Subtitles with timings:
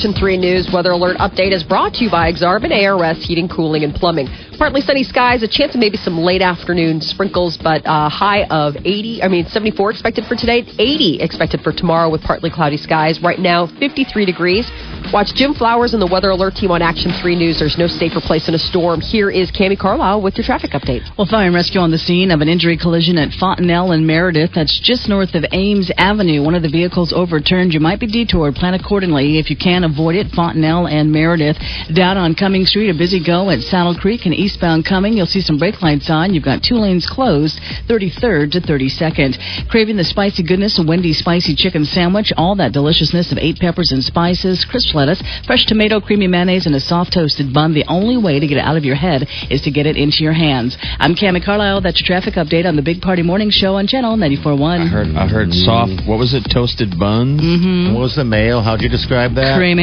[0.00, 3.84] Action 3 News weather alert update is brought to you by Exarban ARS Heating, Cooling,
[3.84, 4.28] and Plumbing.
[4.56, 8.76] Partly sunny skies, a chance of maybe some late afternoon sprinkles, but a high of
[8.76, 13.20] 80, I mean 74 expected for today, 80 expected for tomorrow with partly cloudy skies.
[13.22, 14.70] Right now, 53 degrees.
[15.12, 17.58] Watch Jim Flowers and the weather alert team on Action 3 News.
[17.58, 19.00] There's no safer place in a storm.
[19.00, 21.02] Here is Cami Carlisle with your traffic update.
[21.18, 24.52] Well, fire and rescue on the scene of an injury collision at Fontenelle and Meredith.
[24.54, 26.42] That's just north of Ames Avenue.
[26.42, 27.74] One of the vehicles overturned.
[27.74, 28.54] You might be detoured.
[28.54, 30.30] Plan accordingly if you can avoid it.
[30.34, 31.58] Fontenelle and Meredith.
[31.94, 35.14] Down on Cumming Street, a busy go at Saddle Creek and eastbound Cumming.
[35.14, 36.32] You'll see some brake lights on.
[36.34, 37.58] You've got two lanes closed,
[37.88, 39.68] 33rd to 32nd.
[39.68, 42.32] Craving the spicy goodness of Wendy's spicy chicken sandwich.
[42.36, 46.74] All that deliciousness of eight peppers and spices, crisp lettuce, fresh tomato, creamy mayonnaise, and
[46.74, 47.74] a soft toasted bun.
[47.74, 50.22] The only way to get it out of your head is to get it into
[50.22, 50.76] your hands.
[50.98, 51.80] I'm Cami Carlisle.
[51.82, 54.80] That's your traffic update on the Big Party Morning Show on Channel 94.1.
[54.80, 56.06] I heard, I heard soft.
[56.06, 56.46] What was it?
[56.52, 57.40] Toasted buns.
[57.40, 57.94] Mm-hmm.
[57.94, 58.60] What was the mayo?
[58.60, 59.56] How'd you describe that?
[59.58, 59.79] Creamy.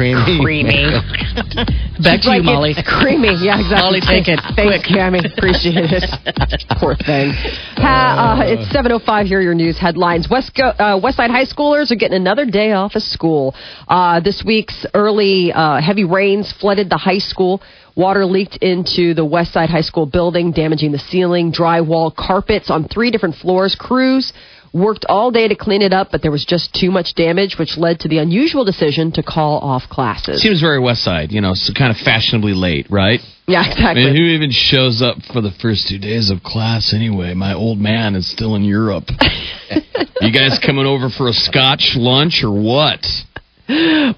[0.00, 0.40] Creamy.
[0.40, 0.84] Creamy.
[2.02, 2.74] Back to you, Molly.
[2.86, 4.00] Creamy, yeah, exactly.
[4.00, 4.40] Molly, take it.
[4.56, 5.20] Thanks, Cammy.
[5.20, 6.64] Appreciate it.
[6.80, 7.32] Poor thing.
[7.76, 9.26] Ha, uh, it's 7.05.
[9.26, 10.26] Here are your news headlines.
[10.30, 13.54] West, Go- uh, Westside High Schoolers are getting another day off of school.
[13.88, 17.60] Uh, this week's early uh, heavy rains flooded the high school.
[17.94, 23.10] Water leaked into the Westside High School building, damaging the ceiling, drywall, carpets on three
[23.10, 23.76] different floors.
[23.78, 24.32] Crews
[24.72, 27.76] worked all day to clean it up, but there was just too much damage, which
[27.76, 30.42] led to the unusual decision to call off classes.
[30.42, 33.20] Seems very West Side, you know, so kind of fashionably late, right?
[33.46, 34.04] Yeah, I exactly.
[34.04, 37.34] mean, who even shows up for the first two days of class anyway?
[37.34, 39.04] My old man is still in Europe.
[40.20, 43.04] you guys coming over for a scotch lunch or what?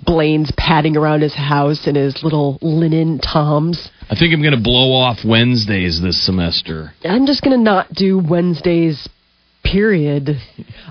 [0.05, 3.91] Blaine's padding around his house in his little linen toms.
[4.11, 6.93] I think I'm going to blow off Wednesdays this semester.
[7.05, 9.09] I'm just going to not do Wednesdays,
[9.63, 10.37] period.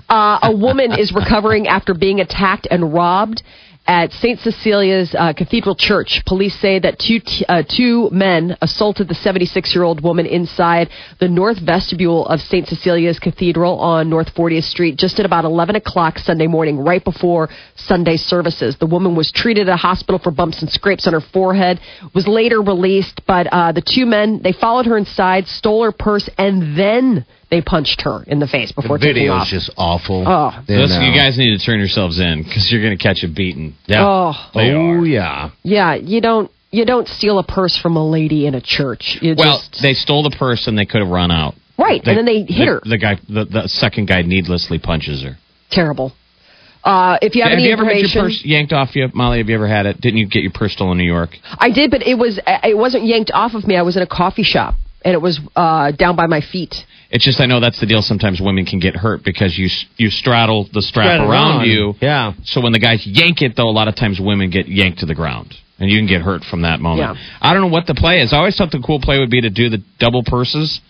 [0.08, 3.42] Uh, a woman is recovering after being attacked and robbed
[3.86, 4.38] at St.
[4.40, 6.22] Cecilia's uh, Cathedral Church.
[6.24, 10.88] Police say that two, t- uh, two men assaulted the 76 year old woman inside
[11.18, 12.68] the north vestibule of St.
[12.68, 17.48] Cecilia's Cathedral on North 40th Street just at about 11 o'clock Sunday morning, right before
[17.74, 18.76] Sunday services.
[18.78, 21.80] The woman was treated at a hospital for bumps and scrapes on her forehead,
[22.14, 26.28] was later released, but uh, the two men, they followed her inside, stole her purse,
[26.38, 29.14] and then they punched her in the face before taking it.
[29.14, 29.46] The taking video off.
[29.46, 30.24] is just awful.
[30.26, 30.50] Oh.
[30.66, 31.06] You Listen, know.
[31.06, 33.74] you guys need to turn yourselves in because you're going to catch a beating.
[33.86, 34.02] Yeah.
[34.06, 34.32] Oh.
[34.54, 35.04] They oh are.
[35.04, 35.50] yeah.
[35.62, 39.18] Yeah, you don't you don't steal a purse from a lady in a church.
[39.20, 41.54] You Well, just they stole the purse and they could have run out.
[41.78, 42.80] right, and then they hit the, her.
[42.82, 45.36] The guy, the, the second guy, needlessly punches her.
[45.70, 46.12] Terrible.
[46.82, 49.08] Uh, if you have, have any you ever had your information, purse yanked off you,
[49.14, 49.38] Molly?
[49.38, 50.00] Have you ever had it?
[50.00, 51.30] Didn't you get your purse stolen in New York?
[51.58, 53.76] I did, but it was it wasn't yanked off of me.
[53.76, 56.74] I was in a coffee shop, and it was uh, down by my feet.
[57.10, 58.00] It's just I know that's the deal.
[58.02, 61.66] Sometimes women can get hurt because you you straddle the strap Spread around on.
[61.68, 61.94] you.
[62.00, 62.32] Yeah.
[62.44, 65.06] So when the guys yank it, though, a lot of times women get yanked to
[65.06, 67.16] the ground, and you can get hurt from that moment.
[67.16, 67.22] Yeah.
[67.40, 68.32] I don't know what the play is.
[68.32, 70.80] I always thought the cool play would be to do the double purses,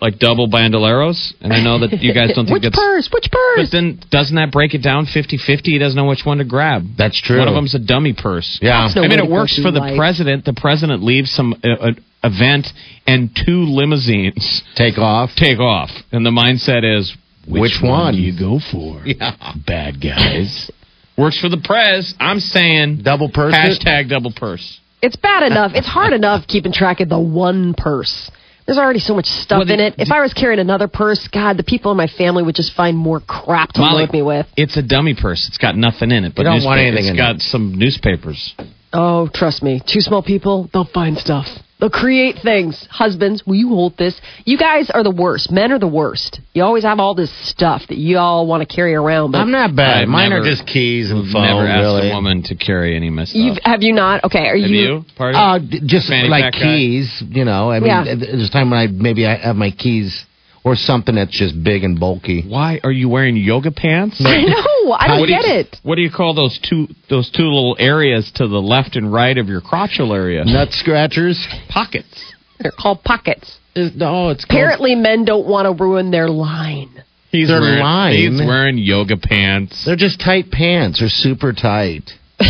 [0.00, 1.32] like double bandoleros.
[1.40, 2.76] And I know that you guys don't think it's Which that's.
[2.76, 3.10] purse?
[3.12, 3.66] Which purse.
[3.66, 5.62] But then doesn't that break it down 50-50?
[5.64, 6.84] He doesn't know which one to grab.
[6.96, 7.40] That's true.
[7.40, 8.60] One of them's a dummy purse.
[8.62, 8.86] Yeah.
[8.94, 9.96] No I mean, it works for the life.
[9.96, 10.44] president.
[10.44, 11.90] The president leaves some uh, uh,
[12.22, 12.68] event
[13.06, 15.30] and two limousines Take off.
[15.36, 17.14] take off, and the mindset is
[17.46, 18.14] Which one?
[18.14, 19.02] do you go for?
[19.06, 19.34] Yeah.
[19.66, 20.70] Bad guys.
[21.18, 22.14] Works for the press.
[22.18, 23.52] I'm saying Double purse.
[23.54, 23.56] it?
[23.84, 24.80] hashtag double purse.
[25.02, 25.72] It's bad enough.
[25.74, 28.30] It's hard enough keeping track of the one purse.
[28.64, 29.94] There's already so much stuff Well, the- in it.
[29.98, 32.96] If I was carrying another purse, God, the people in my family would just find
[32.96, 34.46] more crap to Molly, load me with.
[34.56, 35.46] It's a dummy purse.
[35.48, 36.34] It's got nothing in it.
[36.36, 37.42] But You don't want anything It's in got it.
[37.42, 38.54] some newspapers.
[38.92, 39.82] Oh, trust me.
[39.84, 41.46] Two small people, they'll find stuff.
[41.82, 42.86] They'll create things.
[42.92, 44.14] Husbands, will you hold this?
[44.44, 45.50] You guys are the worst.
[45.50, 46.40] Men are the worst.
[46.54, 49.32] You always have all this stuff that you all want to carry around.
[49.32, 50.02] But I'm not bad.
[50.02, 51.42] I've Mine never- are just keys and phone.
[51.42, 52.10] Never asked really.
[52.10, 53.34] a woman to carry any of my stuff.
[53.34, 54.22] You've, have you not?
[54.22, 54.78] Okay, are Have you?
[54.78, 55.04] you?
[55.16, 55.36] Party?
[55.36, 56.60] Uh, just Fanny like pack guy?
[56.76, 57.72] keys, you know.
[57.72, 58.04] I mean, Yeah.
[58.14, 60.24] there's a time when I maybe I have my keys
[60.64, 62.44] or something that's just big and bulky.
[62.46, 64.20] Why are you wearing yoga pants?
[64.24, 64.92] I know.
[64.92, 65.76] I don't What do you- get it.
[65.82, 69.36] What do you call those two those two little areas to the left and right
[69.36, 70.44] of your crotchal area?
[70.44, 71.44] Nut scratchers.
[71.68, 72.32] Pockets.
[72.60, 73.58] They're called pockets.
[73.74, 76.90] Is- No, it's called- Apparently, men don't want to ruin their line.
[77.30, 78.32] He's They're wearing, lying.
[78.32, 79.84] He's wearing yoga pants.
[79.86, 81.00] They're just tight pants.
[81.00, 82.10] They're super tight.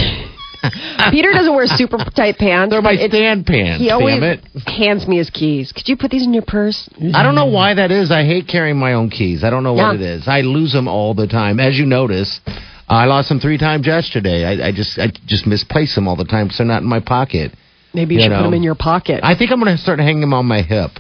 [1.11, 2.71] Peter doesn't wear super tight pants.
[2.73, 3.81] They're my but stand pants.
[3.83, 4.45] He always damn it.
[4.67, 5.73] hands me his keys.
[5.73, 6.89] Could you put these in your purse?
[7.15, 8.11] I don't know why that is.
[8.11, 9.43] I hate carrying my own keys.
[9.45, 9.95] I don't know what Yeah.
[9.95, 10.29] it is.
[10.29, 11.59] I lose them all the time.
[11.61, 12.41] As you notice,
[12.89, 14.45] I lost them three times yesterday.
[14.45, 17.01] I, I just I just misplace them all the time so they're not in my
[17.01, 17.53] pocket.
[17.95, 19.21] Maybe you, You should put them in your pocket.
[19.23, 20.93] I think I'm going to start hanging them on my hip.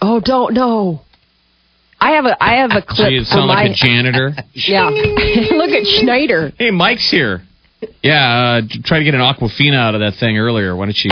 [0.00, 1.02] oh, don't no.
[2.00, 3.10] I have a I have a So clip.
[3.10, 4.30] you sound like my- a janitor.
[4.54, 4.88] Yeah.
[4.90, 6.52] Look at Schneider.
[6.56, 7.42] hey, Mike's here.
[8.02, 10.74] Yeah, uh, try to get an Aquafina out of that thing earlier.
[10.74, 11.10] Why don't you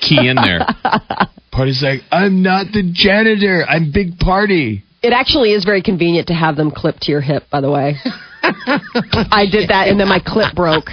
[0.00, 0.60] key in there?
[1.50, 3.64] Party's like, I'm not the janitor.
[3.68, 4.84] I'm Big Party.
[5.02, 7.44] It actually is very convenient to have them clipped to your hip.
[7.50, 7.96] By the way,
[8.42, 10.86] I did that, and then my clip broke.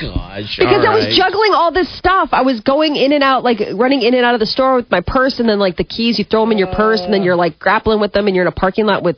[0.00, 0.56] Gosh.
[0.56, 2.30] Because I was juggling all this stuff.
[2.32, 4.90] I was going in and out, like running in and out of the store with
[4.90, 7.22] my purse, and then like the keys, you throw them in your purse, and then
[7.22, 9.16] you're like grappling with them, and you're in a parking lot with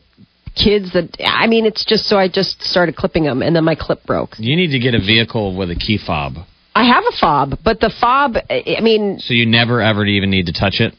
[0.54, 0.92] kids.
[0.92, 4.04] That I mean, it's just so I just started clipping them, and then my clip
[4.04, 4.38] broke.
[4.38, 6.34] You need to get a vehicle with a key fob,
[6.74, 10.30] I have a fob, but the fob, I I mean, so you never ever even
[10.30, 10.94] need to touch it.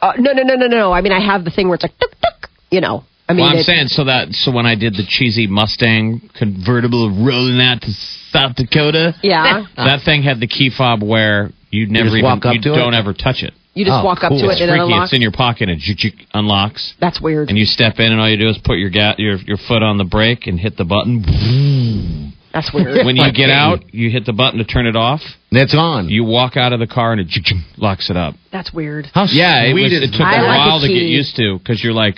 [0.00, 0.92] uh, no, no, no, no, no.
[0.92, 2.50] I mean, I have the thing where it's like tuk tuk.
[2.70, 5.46] You know, I mean, well, I'm saying so that so when I did the cheesy
[5.46, 7.90] Mustang convertible rolling out to
[8.30, 9.64] South Dakota, yeah.
[9.76, 12.74] that thing had the key fob where you never just even walk up you to
[12.74, 13.54] don't ever touch it.
[13.78, 14.40] You just Oh, walk up cool.
[14.40, 14.82] to it It's and it freaky.
[14.92, 15.08] unlocks.
[15.10, 16.94] It's in your pocket and it unlocks.
[17.00, 17.48] That's weird.
[17.48, 19.82] And you step in, and all you do is put your ga- your your foot
[19.84, 21.22] on the brake and hit the button.
[22.52, 23.04] That's weird.
[23.06, 25.20] When you get out, you hit the button to turn it off.
[25.52, 26.08] It's on.
[26.08, 27.28] You walk out of the car, and it
[27.76, 28.34] locks it up.
[28.50, 29.06] That's weird.
[29.14, 31.36] How Yeah, it, was, is it took I a like a while to get used
[31.36, 32.16] to because you're like,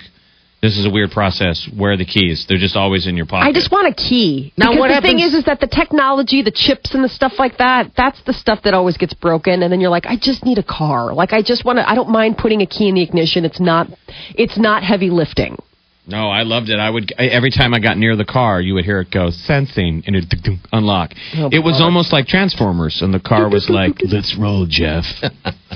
[0.61, 1.67] this is a weird process.
[1.75, 2.45] Where are the keys?
[2.47, 3.47] They're just always in your pocket.
[3.47, 4.53] I just want a key.
[4.57, 7.33] Now, because what the thing is, is that the technology, the chips, and the stuff
[7.39, 7.91] like that.
[7.97, 10.63] That's the stuff that always gets broken, and then you're like, I just need a
[10.63, 11.13] car.
[11.13, 11.89] Like I just want to.
[11.89, 13.43] I don't mind putting a key in the ignition.
[13.43, 13.87] It's not.
[14.35, 15.57] It's not heavy lifting.
[16.05, 16.77] No, I loved it.
[16.77, 19.29] I would I, every time I got near the car, you would hear it go
[19.31, 20.25] sensing and it
[20.71, 21.13] unlock.
[21.37, 25.05] Oh, it was almost like Transformers, and the car was like, "Let's roll, Jeff.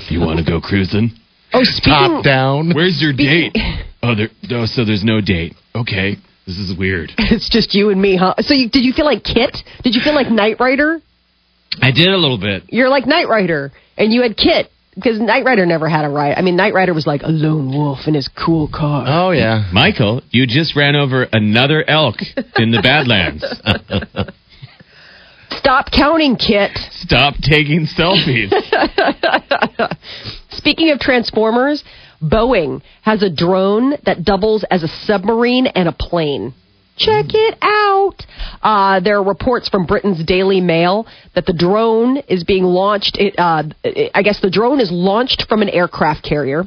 [0.08, 1.10] You want to go cruising?
[1.56, 1.92] Oh, speaking.
[1.92, 2.72] top down.
[2.74, 3.84] Where's your Speaking- date?
[4.02, 4.28] Oh, there.
[4.48, 5.54] No, so there's no date.
[5.74, 7.10] Okay, this is weird.
[7.18, 8.34] It's just you and me, huh?
[8.40, 9.56] So you, did you feel like KITT?
[9.82, 11.00] Did you feel like Knight Rider?
[11.82, 12.62] I did a little bit.
[12.68, 16.38] You're like Knight Rider, and you had KITT because Knight Rider never had a ride.
[16.38, 19.04] I mean, Knight Rider was like a lone wolf in his cool car.
[19.06, 19.68] Oh yeah.
[19.72, 22.16] Michael, you just ran over another elk
[22.56, 23.44] in the Badlands.
[25.58, 26.76] Stop counting, KITT.
[26.92, 28.50] Stop taking selfies.
[30.50, 31.84] Speaking of Transformers,
[32.22, 36.54] Boeing has a drone that doubles as a submarine and a plane.
[36.96, 38.24] Check it out.
[38.62, 43.18] Uh, there are reports from Britain's Daily Mail that the drone is being launched.
[43.18, 43.64] It, uh,
[44.14, 46.64] I guess the drone is launched from an aircraft carrier.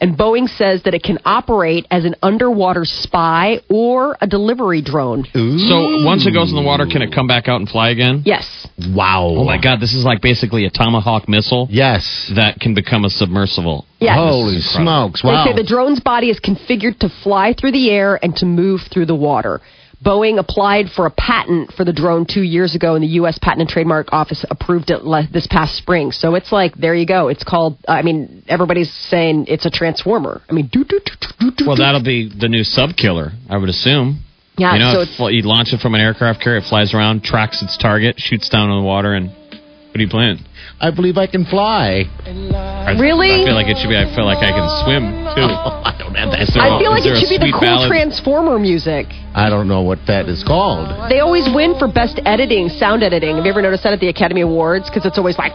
[0.00, 5.24] And Boeing says that it can operate as an underwater spy or a delivery drone.
[5.34, 8.22] so once it goes in the water, can it come back out and fly again?
[8.24, 8.66] Yes.
[8.94, 9.26] Wow.
[9.36, 12.32] Oh my God, this is like basically a tomahawk missile Yes.
[12.34, 13.84] that can become a submersible.
[13.98, 14.16] Yes.
[14.16, 15.08] Holy This is incredible.
[15.10, 15.24] smokes!
[15.24, 15.44] Wow.
[15.44, 18.80] They say the drone's body is configured to fly through the air and to move
[18.90, 19.60] through the water.
[20.02, 23.38] Boeing applied for a patent for the drone two years ago, and the U.S.
[23.38, 26.10] Patent and Trademark Office approved it le- this past spring.
[26.10, 27.28] So it's like, there you go.
[27.28, 30.40] It's called, uh, I mean, everybody's saying it's a transformer.
[30.48, 31.66] I mean, doo doo doo doo doo.
[31.66, 34.24] Well, that'll be the new sub killer, I would assume.
[34.56, 37.62] Yeah, you know, so you launch it from an aircraft carrier, it flies around, tracks
[37.62, 40.38] its target, shoots down in the water, and what are you playing?
[40.80, 42.04] I believe I can fly.
[42.24, 43.30] I, Really?
[43.42, 43.96] I feel like it should be.
[43.96, 45.04] I feel like I can swim
[45.36, 45.48] too.
[45.60, 46.40] Oh, I don't have that.
[46.42, 47.88] Is there I feel like it should be the cool ballad?
[47.88, 49.06] transformer music.
[49.34, 50.88] I don't know what that is called.
[51.10, 53.36] They always win for best editing, sound editing.
[53.36, 54.88] Have you ever noticed that at the Academy Awards?
[54.88, 55.52] Because it's always like,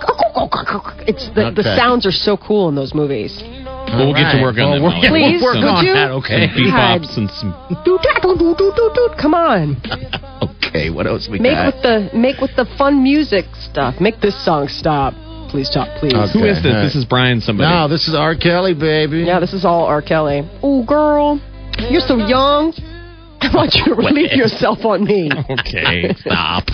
[1.09, 3.41] it's the, the sounds are so cool in those movies.
[3.43, 5.11] Well, we'll get to work on Well, that.
[5.11, 5.39] we're- Molly.
[5.39, 5.93] Please, some, would on you?
[5.93, 6.47] that, okay.
[6.47, 7.51] some bebops and some.
[9.19, 9.75] Come on,
[10.75, 11.73] Okay, what else we make got?
[11.73, 13.95] with the make with the fun music stuff.
[14.01, 15.13] Make this song stop.
[15.49, 16.13] Please stop, please.
[16.13, 16.31] Okay.
[16.33, 16.73] Who is this?
[16.73, 17.39] all This is Brian.
[17.39, 17.69] Somebody.
[17.69, 18.35] No, this is R.
[18.35, 19.19] Kelly, baby.
[19.19, 20.01] Yeah, this is all R.
[20.01, 20.41] Kelly.
[20.61, 21.39] Oh, girl,
[21.89, 22.73] you're so young.
[23.39, 25.29] I want you to relieve yourself on me.
[25.49, 26.13] Okay.
[26.17, 26.65] Stop.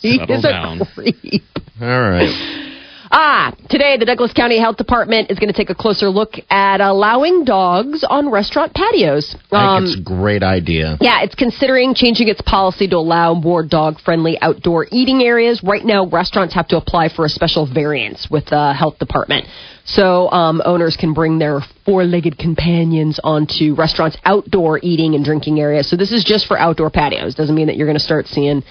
[0.00, 1.42] He Settle is a creep.
[1.80, 2.66] All right.
[3.12, 6.80] Ah, today the Douglas County Health Department is going to take a closer look at
[6.80, 9.34] allowing dogs on restaurant patios.
[9.50, 10.96] I Um, think it's a great idea.
[11.00, 15.60] yeah, it's considering changing its policy to allow more dog friendly outdoor eating areas.
[15.64, 19.44] Right now, restaurants have to apply for a special variance with the health department.
[19.84, 25.58] So um, owners can bring their four legged companions onto restaurants' outdoor eating and drinking
[25.58, 25.90] areas.
[25.90, 27.34] So this is just for outdoor patios.
[27.34, 28.62] Doesn't mean that you're going to start seeing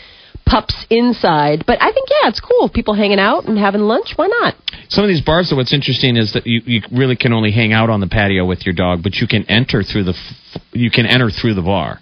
[0.50, 1.64] pups inside.
[1.68, 2.70] But I think, yeah, it's cool.
[2.70, 4.14] People hanging out and having lunch.
[4.16, 4.56] Why not?
[4.90, 7.72] Some of these bars, though, what's interesting is that you, you really can only hang
[7.74, 10.90] out on the patio with your dog, but you can enter through the f- you
[10.90, 12.00] can enter through the bar.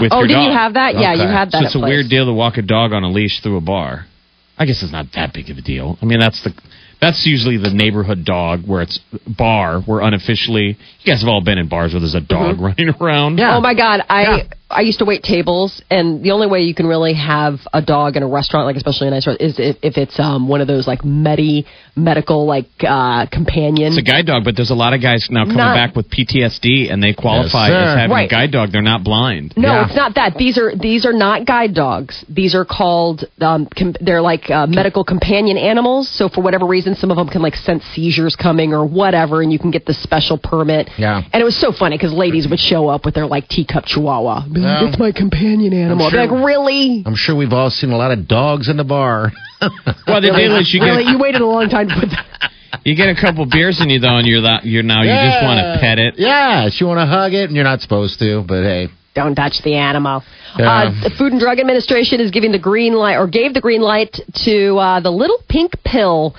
[0.00, 0.46] With Oh, your did dog.
[0.46, 0.94] you have that?
[0.98, 1.32] Yeah, you Okay.
[1.32, 1.60] had that.
[1.60, 1.90] So it's a place.
[1.90, 4.06] weird deal to walk a dog on a leash through a bar.
[4.58, 5.96] I guess it's not that big of a deal.
[6.02, 6.52] I mean, that's the
[6.98, 11.58] that's usually the neighborhood dog where it's bar where unofficially you guys have all been
[11.58, 12.64] in bars where there's a dog mm-hmm.
[12.68, 13.38] running around.
[13.38, 13.56] Yeah.
[13.56, 16.86] Oh my God, I I used to wait tables, and the only way you can
[16.86, 19.96] really have a dog in a restaurant, like especially a nice restaurant, is if, if
[19.96, 23.88] it's um one of those like medi medical like uh companion.
[23.92, 26.10] It's a guide dog, but there's a lot of guys now coming Not- back with
[26.10, 28.26] PTSD, and they qualify Yes, as having Right.
[28.28, 28.72] a guide dog.
[28.72, 29.54] They're not blind.
[29.56, 29.86] no, Yeah.
[29.86, 30.36] it's not that.
[30.36, 32.24] These are these are not guide dogs.
[32.28, 36.08] These are called um com- they're like uh, medical companion animals.
[36.08, 39.52] So for whatever reason, some of them can like sense seizures coming or whatever, and
[39.52, 40.90] you can get the special permit.
[40.98, 41.22] Yeah.
[41.32, 44.42] And it was so funny because ladies would show up with their like teacup chihuahua.
[44.56, 44.86] Be like, Yeah.
[44.86, 46.06] That's my companion animal.
[46.06, 47.02] I'd be sure- like, really?
[47.06, 49.32] I'm sure we've all seen a lot of dogs in the bar.
[50.06, 51.04] Well, the deal is you Really?
[51.04, 52.50] You waited a long time to put that.
[52.84, 55.42] you get a couple beers in you though, and you're that you're now you just
[55.42, 56.14] want to pet it.
[56.18, 58.88] Yeah, you want to hug it, and you're not supposed to, but hey.
[59.14, 60.22] Don't touch the animal.
[60.58, 60.70] Yeah.
[60.70, 63.80] Uh, the Food and Drug Administration is giving the green light, or gave the green
[63.80, 64.12] light
[64.44, 66.34] to uh, the little pink pill.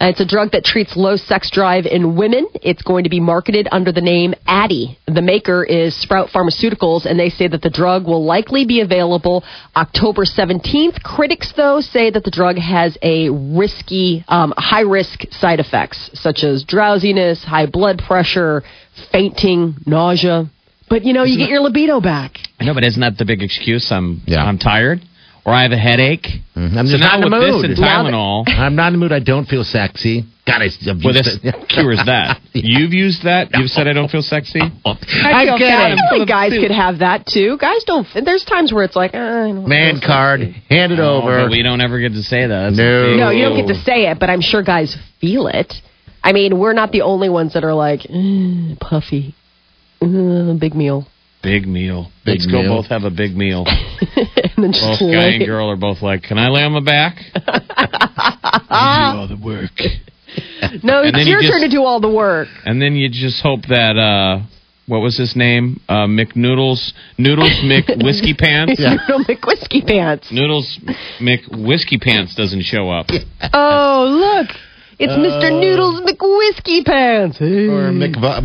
[0.00, 2.46] Uh, it's a drug that treats low sex drive in women.
[2.62, 4.96] It's going to be marketed under the name Addyi.
[5.06, 9.42] The maker is Sprout Pharmaceuticals, and they say that the drug will likely be available
[9.74, 11.02] October 17th.
[11.02, 16.44] Critics, though, say that the drug has a risky, um, high risk side effects, such
[16.44, 18.62] as drowsiness, high blood pressure,
[19.10, 20.48] fainting, nausea.
[20.88, 22.38] But you know, you get your libido back.
[22.60, 23.90] I know, but isn't that the big excuse?
[23.90, 24.44] I'm Yeah.
[24.44, 25.00] I'm tired,
[25.48, 26.26] or I have a headache.
[26.54, 27.64] I'm So just now not in the mood.
[27.64, 29.12] this and Tylenol, I'm not in the mood.
[29.12, 30.24] I don't feel sexy.
[30.46, 31.68] God, I, I've well, this it.
[31.68, 32.40] cures that.
[32.52, 33.48] You've used that.
[33.54, 34.60] You've said I don't feel sexy.
[34.60, 35.96] I'm I kidding.
[36.10, 37.56] feel like guys could have that too.
[37.60, 38.06] Guys don't.
[38.24, 40.62] There's times where it's like, uh, I don't Man feel card, sexy.
[40.68, 41.44] hand it Oh, over.
[41.44, 42.70] but we don't ever get to say that.
[42.70, 43.16] That's No.
[43.16, 45.72] No, you don't get to say it, but I'm sure guys feel it.
[46.24, 49.34] I mean, we're not the only ones that are like "Uh, puffy,
[50.02, 51.06] uh, big meal,
[51.42, 52.10] Big meal.
[52.24, 53.64] Big Let's go both have a big meal.
[54.58, 56.72] And then just Both guy lay and girl are both like, "Can I lay on
[56.72, 59.70] my back?" I do all the work.
[60.82, 62.48] No, it's then you your just- turn to do all the work.
[62.64, 64.44] And then you just hope that uh
[64.86, 65.80] what was his name?
[65.88, 68.74] Uh McNoodles Noodles Mc Whiskey Pants.
[68.78, 70.28] You don't whiskey pants.
[70.30, 70.78] Noodles
[71.20, 73.06] Mc Whiskey Pants doesn't show up.
[73.54, 74.54] Oh, look.
[74.98, 75.48] It's Mr.
[75.60, 77.38] Noodles McWhiskey Pants.
[77.38, 77.66] Hey.
[77.68, 78.42] or Mick, Vo-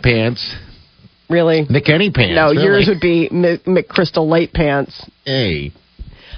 [0.00, 0.54] pants.
[1.28, 1.64] Really?
[1.66, 2.34] Mick Any pants.
[2.34, 2.62] No, really.
[2.64, 5.08] yours would be Mc- McCrystal Light Pants.
[5.24, 5.72] Hey.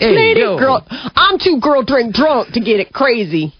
[0.00, 0.58] Lady, yo.
[0.58, 3.54] girl, I'm too girl drink drunk to get it crazy.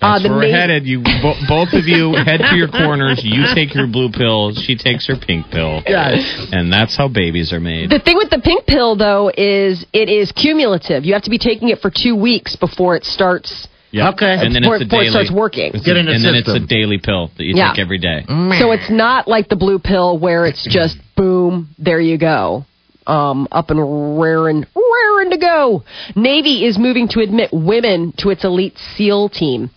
[0.00, 0.86] That's uh, the where we're name- headed.
[0.86, 3.20] You bo- both of you head to your corners.
[3.24, 4.52] You take your blue pill.
[4.54, 5.82] She takes her pink pill.
[5.86, 6.48] Yes.
[6.52, 7.90] And that's how babies are made.
[7.90, 11.04] The thing with the pink pill, though, is it is cumulative.
[11.04, 13.66] You have to be taking it for two weeks before it starts.
[13.90, 14.10] Yeah.
[14.10, 14.36] Okay.
[14.38, 15.10] And then it's a before it daily.
[15.10, 15.70] starts working.
[15.74, 17.70] it's Get a- in the and then it's a daily pill that you Yeah.
[17.72, 18.24] take every day.
[18.58, 22.64] So it's not like the blue pill where it's just boom, there you go.
[23.06, 23.80] Um, up and
[24.20, 25.82] raring, raring to go.
[26.14, 29.70] Navy is moving to admit women to its elite SEAL team.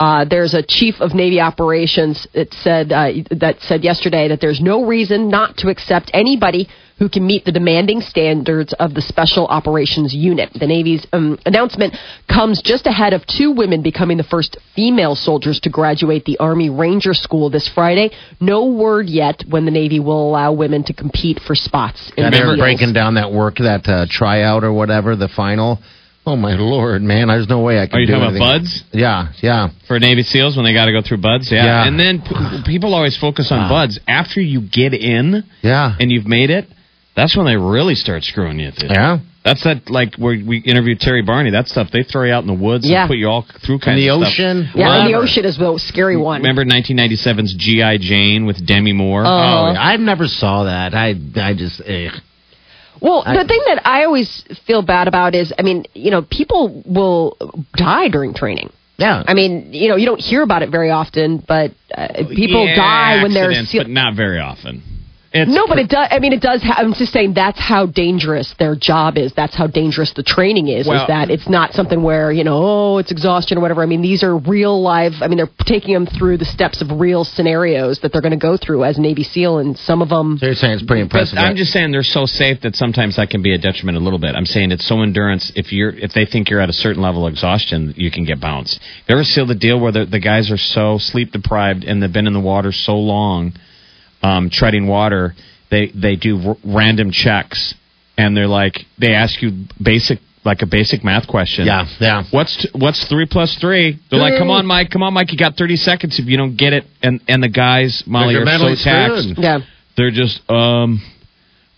[0.00, 4.60] Uh, there's a chief of Navy operations that said uh, that said yesterday that there's
[4.60, 9.46] no reason not to accept anybody who can meet the demanding standards of the Special
[9.46, 10.50] Operations Unit.
[10.52, 11.96] The Navy's um, announcement
[12.28, 16.70] comes just ahead of two women becoming the first female soldiers to graduate the Army
[16.70, 18.10] Ranger School this Friday.
[18.40, 22.34] No word yet when the Navy will allow women to compete for spots in And
[22.34, 25.78] the they're breaking down that work, that uh, tryout or whatever, the final.
[26.28, 27.28] Oh my lord, man!
[27.28, 27.96] There's no way I can.
[27.96, 29.68] Are you do talking about BUD/S Yeah, yeah.
[29.86, 31.50] for Navy SEALs when they got to go through BUD/S?
[31.50, 31.64] Yeah.
[31.64, 31.86] Yeah.
[31.88, 35.94] And then p- people always focus on BUD/S after you get in Yeah.
[35.98, 36.66] and you've made it.
[37.16, 38.70] That's when they really start screwing you.
[38.72, 38.90] Dude.
[38.90, 39.18] Yeah.
[39.42, 41.50] That's that like where we interviewed Terry Barney.
[41.52, 43.02] That stuff they throw you out in the woods Yeah.
[43.02, 44.28] and put you all through In kinds the of stuff.
[44.34, 44.68] ocean.
[44.74, 46.42] Yeah, in the ocean is the scary one.
[46.42, 49.22] Remember 1997's GI Jane with Demi Moore?
[49.24, 49.80] Oh, yeah.
[49.80, 50.92] I never saw that.
[50.94, 51.80] I, I just.
[51.86, 52.10] Eh.
[53.00, 56.22] Well, I- the thing that I always feel bad about is, I mean, you know,
[56.22, 57.36] people will
[57.76, 58.70] die during training.
[58.96, 59.22] Yeah.
[59.26, 62.74] I mean, you know, you don't hear about it very often, but uh, people Yeah,
[62.74, 64.82] die when they're seal- but not very often.
[65.42, 66.08] It's no, but it does.
[66.10, 66.62] I mean, it does.
[66.62, 69.32] Ha- I'm just saying that's how dangerous their job is.
[69.34, 70.86] That's how dangerous the training is.
[70.86, 73.82] Well- is that it's not something where you know, oh, it's exhaustion or whatever.
[73.82, 75.12] I mean, these are real live.
[75.20, 78.36] I mean, they're taking them through the steps of real scenarios that they're going to
[78.36, 80.38] go through as Navy SEAL, and some of them.
[80.38, 81.38] So you're saying it's pretty But impressive.
[81.38, 84.18] I'm just saying they're so safe that sometimes that can be a detriment a little
[84.18, 84.34] bit.
[84.34, 85.52] I'm saying it's so endurance.
[85.56, 88.40] If you're if they think you're at a certain level of exhaustion, you can get
[88.40, 88.80] bounced.
[89.08, 92.12] You ever see the deal where the, the guys are so sleep deprived and they've
[92.12, 93.52] been in the water so long,
[94.22, 95.34] um, treading water,
[95.70, 97.74] they they do r- random checks
[98.16, 101.66] and they're like they ask you basic like a basic math question.
[101.66, 102.22] Yeah, yeah.
[102.30, 103.98] What's t- what's three plus three?
[104.10, 106.56] They're like, come on, Mike, come on, Mike, you got 30 seconds if you don't
[106.56, 106.84] get it.
[107.02, 109.38] And and the guys, Molly, They're so mentally taxed screwed.
[109.38, 109.58] Yeah.
[109.96, 111.00] they're just um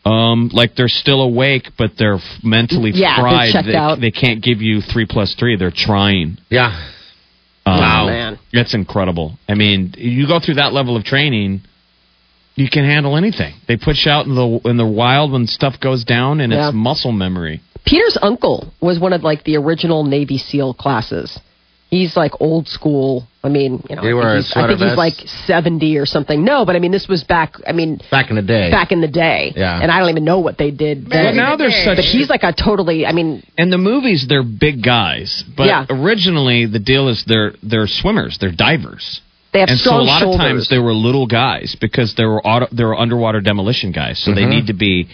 [0.05, 4.01] um like they're still awake but they're f- mentally Yeah, they're fried checked they, out.
[4.01, 6.69] they can't give you three plus three they're trying yeah.
[7.67, 8.07] um, Wow.
[8.07, 8.39] man.
[8.53, 11.61] it's incredible i mean you go through that level of training
[12.61, 15.75] you can handle anything they put you out in the in the wild when stuff
[15.81, 16.69] goes down and Yeah.
[16.69, 21.41] it's muscle memory Peter's uncle was one of like the original Navy SEAL classes.
[21.89, 23.27] He's like old school.
[23.43, 25.15] I mean, you know, They I, think he's, I think he's like
[25.47, 26.45] seventy or something.
[26.45, 27.55] No, but I mean, this was back.
[27.67, 28.71] I mean, Back in the day.
[28.71, 29.53] back in the day.
[29.57, 29.81] Yeah.
[29.83, 31.37] And I don't even know what they did Well, then.
[31.37, 33.07] now there's such but he's like a totally.
[33.07, 35.87] I mean, in the movies they're big guys but Yeah.
[35.89, 39.21] originally the deal is they're they're swimmers they're divers
[39.53, 40.41] they have and so a lot shoulders.
[40.41, 44.19] of times they were little guys because they were auto, they were underwater demolition guys,
[44.19, 44.49] so they Mhm.
[44.51, 45.09] need to be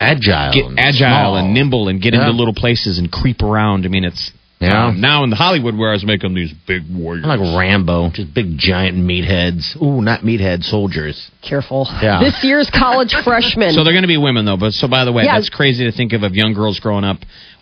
[0.00, 0.52] agile.
[0.52, 0.98] get and agile
[1.32, 1.36] small.
[1.36, 2.20] and nimble and get Yeah.
[2.20, 3.84] into little places and creep around.
[3.84, 4.86] I mean, it's Yeah.
[4.86, 7.24] um, now in the Hollywood where I was making these big warriors.
[7.26, 9.80] Like Rambo, just big giant meatheads.
[9.82, 11.30] Ooh, not meathead soldiers.
[11.42, 11.88] Careful.
[12.02, 12.20] Yeah.
[12.20, 13.72] This year's college freshmen.
[13.74, 14.56] so they're going to be women though.
[14.56, 15.34] But so by the way, Yeah.
[15.34, 17.18] that's crazy to think of of young girls growing up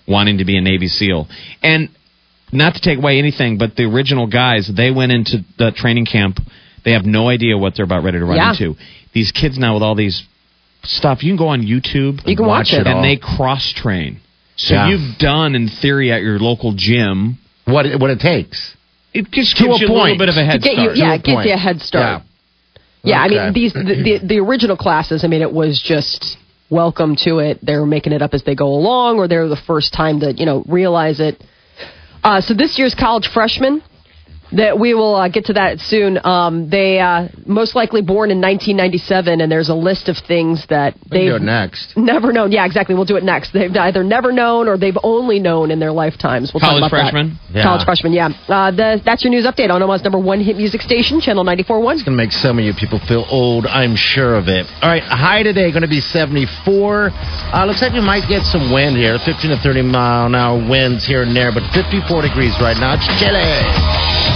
[0.06, 1.28] wanting to be a Navy SEAL
[1.62, 1.88] and.
[2.52, 6.38] Not to take away anything, but the original guys, they went into the training camp.
[6.84, 8.50] They have no idea what they're about ready to run Yeah.
[8.50, 8.76] into.
[9.12, 10.22] These kids now with all these
[10.82, 12.26] stuff, you can go on YouTube.
[12.26, 13.02] You can watch it and all.
[13.02, 14.20] they cross train.
[14.56, 14.88] So Yeah.
[14.88, 17.38] you've done in theory at your local gym.
[17.66, 18.76] What it, what it takes.
[19.12, 20.96] It just To gives a you a little bit of a head get you, start.
[20.96, 22.22] yeah, a it gives you a head start.
[23.02, 23.34] Yeah, I Okay.
[23.36, 25.24] mean these the, the the original classes.
[25.24, 26.36] I mean, it was just
[26.68, 27.58] welcome to it.
[27.62, 30.46] They're making it up as they go along, or they're the first time to you
[30.46, 31.42] know realize it.
[32.22, 33.82] Uh, so this year's college freshmen.
[34.52, 36.18] That we will uh, get to that soon.
[36.24, 40.96] Um, they uh, most likely born in 1997, and there's a list of things that
[41.10, 41.92] they've do it next.
[41.96, 42.50] never known.
[42.50, 42.94] Yeah, exactly.
[42.94, 43.52] We'll do it next.
[43.52, 46.52] They've either never known or they've only known in their lifetimes.
[46.52, 47.12] We'll College talk about that.
[47.12, 47.38] freshmen?
[47.52, 47.62] Yeah.
[47.62, 48.12] College freshmen.
[48.12, 48.28] Yeah.
[48.48, 51.94] Uh, the, that's your news update on Omaha's number one hit music station, Channel 94.1.
[51.94, 54.66] It's going to make some of you people feel old, I'm sure of it.
[54.82, 57.10] All right, high today going to be 74.
[57.12, 60.58] Uh, looks like we might get some wind here, 15 to 30 mile an hour
[60.58, 62.94] winds here and there, but 54 degrees right now.
[62.98, 64.29] It's chilly.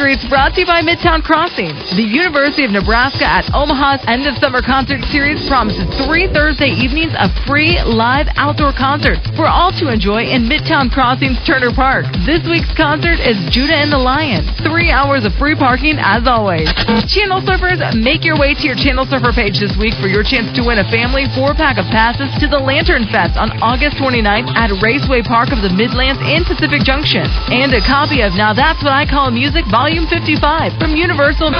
[0.00, 1.76] Streets, brought to you by Midtown Crossing.
[1.92, 7.12] The University of Nebraska at Omaha's end of summer concert series promises three Thursday evenings
[7.20, 12.08] of free live outdoor concerts for all to enjoy in Midtown Crossing's Turner Park.
[12.24, 14.48] This week's concert is Judah and the Lion.
[14.64, 16.72] Three hours of free parking as always.
[17.04, 20.48] Channel Surfers, make your way to your Channel Surfer page this week for your chance
[20.56, 24.48] to win a family four pack of passes to the Lantern Fest on August 29th
[24.56, 27.28] at Raceway Park of the Midlands in Pacific Junction.
[27.52, 31.50] And a copy of Now That's What I Call Music Volume Volume 55 from Universal.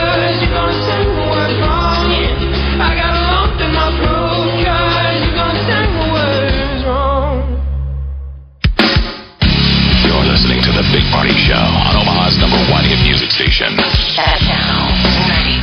[10.07, 13.75] You're listening to The Big Party Show on Omaha's number one hit music station.
[14.15, 14.95] Channel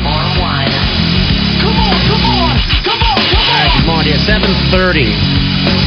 [0.03, 0.67] 94.1.
[1.63, 2.51] Come on, come on,
[2.83, 3.71] come on, come on!
[3.79, 5.86] Come on, it's 7.30.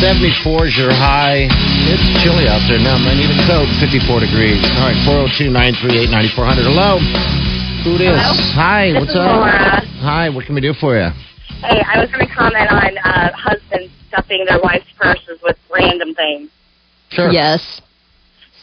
[0.00, 1.44] 74 is your high.
[1.92, 2.96] It's chilly out there now.
[2.96, 3.68] Might need a coat.
[3.84, 4.56] 54 degrees.
[4.80, 6.64] All right, 402 938 9400.
[6.64, 6.96] Hello.
[7.84, 8.16] Who it is?
[8.56, 9.28] Hi, This what's is up?
[9.44, 9.84] Laura.
[10.00, 11.12] Hi, what can we do for you?
[11.60, 16.14] Hey, I was going to comment on uh, husbands stuffing their wives' purses with random
[16.16, 16.48] things.
[17.12, 17.28] Sure.
[17.28, 17.60] Yes.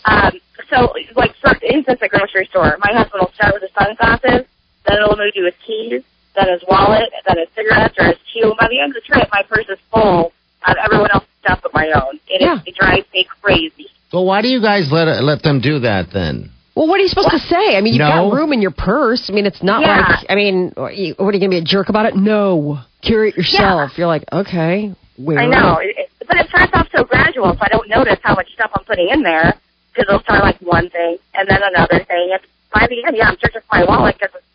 [0.06, 0.34] Um,
[0.74, 4.50] so, like, for instance, at grocery store, my husband will start with his sunglasses,
[4.90, 6.02] then it'll move to his keys,
[6.34, 8.50] then his wallet, then his cigarettes or his shoe.
[8.50, 10.34] And by the end of the trip, my purse is full
[10.66, 12.20] of everyone else's stuff but my own.
[12.32, 12.56] And Yeah.
[12.66, 13.88] it, it drives me crazy.
[14.14, 16.52] Well, why do you guys let let them do that then?
[16.76, 17.76] Well, what are you supposed to say?
[17.76, 18.30] I mean, you've No.
[18.30, 19.30] got room in your purse.
[19.30, 20.06] I mean, it's not Yeah.
[20.08, 22.16] like, I mean, what are you going to be a jerk about it?
[22.16, 22.80] No.
[23.02, 23.98] Carry it yourself.
[23.98, 24.94] You're like, okay.
[25.18, 25.40] Where?
[25.40, 25.78] I know.
[25.78, 28.70] It, it, but it starts off so gradual, so I don't notice how much stuff
[28.78, 29.54] I'm putting in there
[29.92, 32.30] because it'll start like one thing and then another thing.
[32.34, 32.42] And
[32.74, 34.46] by the end, yeah, I'm searching for my wallet because it's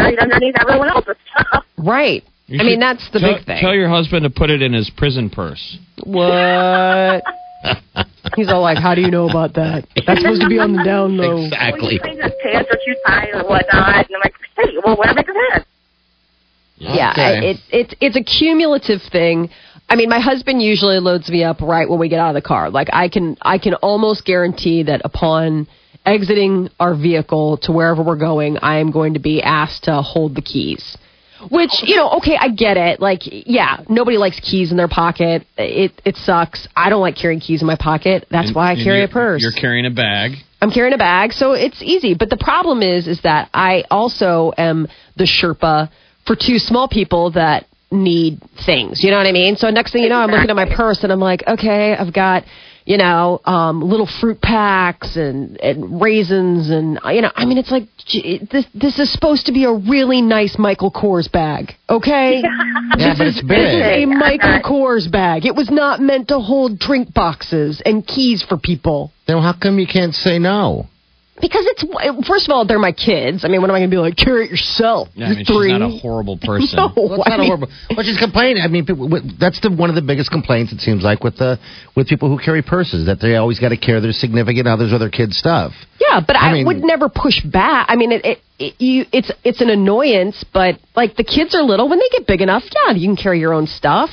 [0.00, 1.64] buried underneath everyone else's stuff.
[1.76, 2.24] Right.
[2.46, 3.60] You I mean, that's the tell, big thing.
[3.60, 5.78] Tell your husband to put it in his prison purse.
[6.04, 7.24] What?
[8.36, 9.86] He's all like, how do you know about that?
[10.06, 11.44] That's supposed to be on the down low.
[11.44, 11.98] Exactly.
[12.02, 14.96] Well, you think his pants are too tight or whatnot, and I'm like, hey, well,
[14.96, 15.66] whatever makes sense.
[16.76, 17.22] Yeah, Okay.
[17.22, 19.50] I- it, it's it's a cumulative thing.
[19.88, 22.46] I mean, my husband usually loads me up right when we get out of the
[22.46, 22.70] car.
[22.70, 25.68] Like I can I can almost guarantee that upon
[26.04, 30.34] exiting our vehicle to wherever we're going, I am going to be asked to hold
[30.34, 30.96] the keys.
[31.50, 33.00] Which, you know, okay, I get it.
[33.00, 35.46] Like, yeah, nobody likes keys in their pocket.
[35.58, 36.66] It it sucks.
[36.74, 38.26] I don't like carrying keys in my pocket.
[38.30, 39.42] That's And- why I carry a purse.
[39.42, 40.32] You're carrying a bag.
[40.62, 42.14] I'm carrying a bag, so it's easy.
[42.14, 45.90] But the problem is, is that I also am the Sherpa
[46.26, 49.04] for two small people that need things.
[49.04, 49.56] You know what I mean?
[49.56, 52.12] So next thing you know, I'm looking at my purse and I'm like, okay, I've
[52.12, 52.44] got,
[52.86, 57.70] you know, um, little fruit packs and, and raisins and you know, I mean, it's
[57.70, 58.64] like gee, this.
[58.74, 62.42] This is supposed to be a really nice Michael Kors bag, okay?
[62.98, 65.44] Yeah, but it's This is a Michael Kors bag.
[65.44, 69.12] It was not meant to hold drink boxes and keys for people.
[69.26, 70.86] Then how come you can't say no?
[71.38, 73.44] Because it's first of all, they're my kids.
[73.44, 74.16] I mean, what am I going to be like?
[74.16, 75.08] Carry it yourself.
[75.14, 75.68] Yeah, I mean, three.
[75.70, 76.76] she's not a horrible person.
[76.76, 77.68] no, Well, it's I not a mean, horrible.
[77.94, 78.62] But she's complaining.
[78.62, 78.86] I mean,
[79.38, 81.58] that's the one of the biggest complaints it seems like with the
[81.94, 84.98] with people who carry purses that they always got to carry their significant others or
[84.98, 85.72] their kids' stuff.
[86.00, 87.86] Yeah, but I, I mean- would never push back.
[87.90, 91.62] I mean, it, it, it you it's it's an annoyance, but like the kids are
[91.62, 91.88] little.
[91.88, 94.08] When they get big enough, yeah, you can carry your own stuff.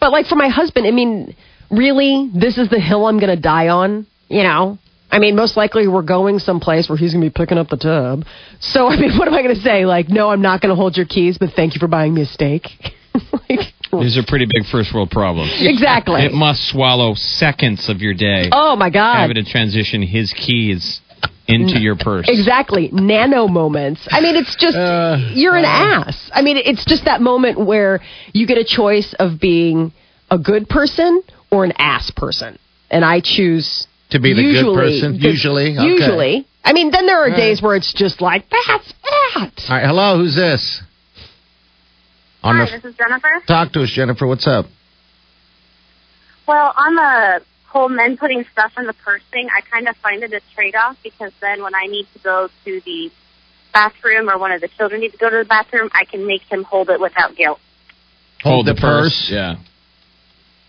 [0.00, 1.36] But like for my husband, I mean,
[1.70, 4.06] really, this is the hill I'm going to die on.
[4.28, 4.78] You know.
[5.10, 7.76] I mean, most likely we're going someplace where he's going to be picking up the
[7.76, 8.24] tab.
[8.60, 9.86] So, I mean, what am I going to say?
[9.86, 12.22] Like, no, I'm not going to hold your keys, but thank you for buying me
[12.22, 12.68] a steak.
[13.48, 13.60] like,
[13.92, 15.52] These are pretty big first world problems.
[15.60, 16.22] exactly.
[16.22, 19.16] It must swallow seconds of your day Oh my God.
[19.16, 21.00] having to transition his keys
[21.48, 22.26] into your purse.
[22.28, 22.90] Exactly.
[22.92, 24.06] Nano moments.
[24.10, 26.30] I mean, it's just, Uh, you're an ass.
[26.34, 28.00] I mean, it's just that moment where
[28.34, 29.92] you get a choice of being
[30.30, 32.58] a good person or an ass person.
[32.90, 35.12] And I choose To be the good person?
[35.12, 35.76] the- Usually?
[35.76, 35.84] Okay.
[35.86, 36.46] Usually.
[36.64, 39.52] I mean, then there are All days where it's just like, that's that.
[39.68, 40.82] All right, hello, who's this?
[42.42, 43.28] On Hi, the this is Jennifer.
[43.46, 44.26] talk to us, Jennifer.
[44.26, 44.66] What's up?
[46.46, 50.22] Well, on the whole men putting stuff in the purse thing, I kind of find
[50.22, 53.10] it a trade-off because then when I need to go to the
[53.72, 56.42] bathroom or one of the children needs to go to the bathroom, I can make
[56.42, 57.60] him hold it without guilt.
[58.42, 59.28] Hold the purse?
[59.30, 59.56] Yeah.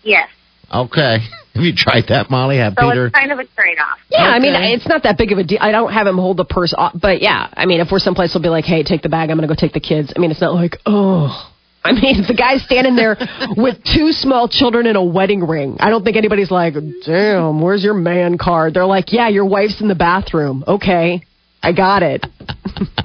[0.02, 0.28] Yes.
[0.72, 1.18] Okay.
[1.60, 2.56] Have you tried that, Molly?
[2.56, 3.06] Have So Peter?
[3.08, 3.98] it's kind of a trade-off.
[4.10, 5.58] Yeah, I mean, it's not that big of a deal.
[5.60, 8.32] I don't have him hold the purse, off, but yeah, I mean, if we're someplace,
[8.34, 9.28] we'll be like, "Hey, take the bag.
[9.28, 11.52] I'm going to go take the kids." I mean, it's not like, oh.
[11.84, 13.18] I mean, the guy's standing there
[13.58, 15.76] with two small children and a wedding ring.
[15.80, 16.72] I don't think anybody's like,
[17.04, 21.20] "Damn, where's your man card?" They're like, "Yeah, your wife's in the bathroom." Okay,
[21.62, 22.24] I got it.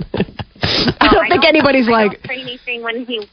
[0.63, 3.27] I don't think anybody's I like, don't say anything when he.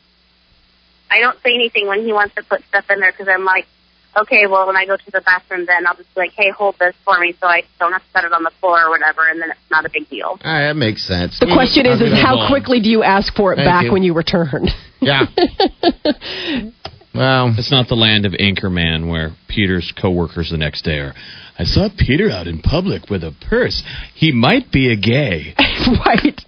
[1.12, 3.66] I don't say anything when he wants to put stuff in there because I'm like,
[4.16, 6.76] okay, well, when I go to the bathroom, then I'll just be like, hey, hold
[6.78, 9.20] this for me, so I don't have to set it on the floor or whatever,
[9.28, 10.26] and then it's not a big deal.
[10.28, 11.38] All right, that makes sense.
[11.40, 12.20] the question is, is Okay.
[12.22, 13.92] how quickly do you ask for it Thank back you.
[13.92, 14.68] when you return?
[15.04, 15.26] Yeah.
[17.12, 21.12] well, It's not the land of Anchorman where Peter's coworkers the next day are.
[21.58, 23.82] I saw Peter out in public with a purse.
[24.14, 25.54] He might be a gay.
[26.06, 26.40] right.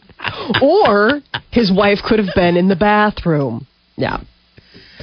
[0.63, 3.67] Or his wife could have been in the bathroom.
[3.97, 4.19] Yeah.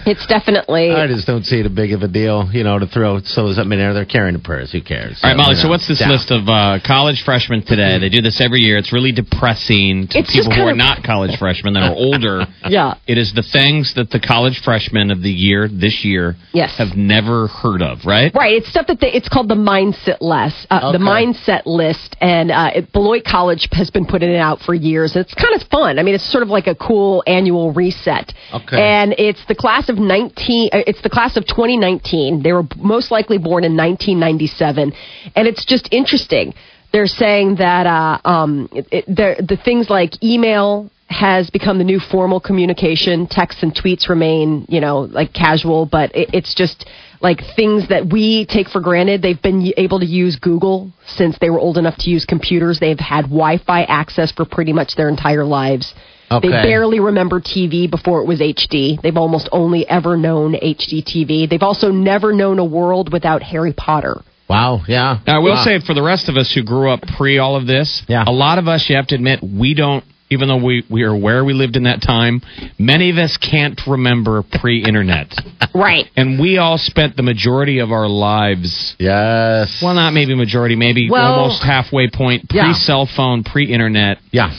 [0.06, 0.92] It's definitely.
[0.92, 3.48] I just don't see it a big of a deal, you know, to throw so
[3.50, 3.94] up in there.
[3.94, 4.72] They're carrying the purse.
[4.72, 5.20] Who cares?
[5.22, 5.56] All right, Molly.
[5.56, 6.10] you So what's this down.
[6.12, 8.00] list of uh, college freshmen today?
[8.00, 8.78] They do this every year.
[8.78, 12.46] It's really depressing to It's people who are of- not college freshmen that are older.
[12.68, 12.96] Yeah.
[13.08, 16.78] It is the things that the college freshmen of the year this year Yes.
[16.78, 18.32] have never heard of, right?
[18.34, 22.52] Right, it's stuff that they, it's called the mindset list, uh, the mindset list, and
[22.52, 25.16] uh, it, Beloit College has been putting it out for years.
[25.16, 26.00] It's kind of fun.
[26.00, 28.34] I mean, it's sort of like a cool annual reset.
[28.54, 28.82] Okay.
[28.82, 30.70] And it's the class class of 19.
[30.72, 32.44] uh, It's the class of 2019.
[32.44, 34.94] They were most likely born in 1997,
[35.36, 36.54] and it's just interesting.
[36.92, 42.40] They're saying that uh, um, it, the things like email has become the new formal
[42.40, 43.28] communication.
[43.28, 46.88] Texts and tweets remain, you know, like casual, but it, it's just
[47.22, 49.22] like things that we take for granted.
[49.22, 52.80] They've been able to use Google since they were old enough to use computers.
[52.80, 55.94] They've had Wi-Fi access for pretty much their entire lives.
[56.32, 56.48] Okay.
[56.48, 59.02] They barely remember TV before it was HD.
[59.02, 61.50] They've almost only ever known HD TV.
[61.50, 64.22] They've also never known a world without Harry Potter.
[64.50, 65.20] Wow, yeah.
[65.28, 65.64] Now, I will Wow.
[65.64, 68.24] say for the rest of us who grew up pre all of this, Yeah.
[68.28, 71.10] a lot of us, you have to admit, we don't, even though we, we are
[71.12, 72.42] aware we lived in that time,
[72.78, 75.34] many of us can't remember pre internet.
[75.74, 76.06] Right.
[76.18, 79.80] and we all spent the majority of our lives, Yes.
[79.82, 84.18] well, not maybe majority, maybe Well, almost halfway point, pre cell phone, pre internet.
[84.32, 84.52] yeah.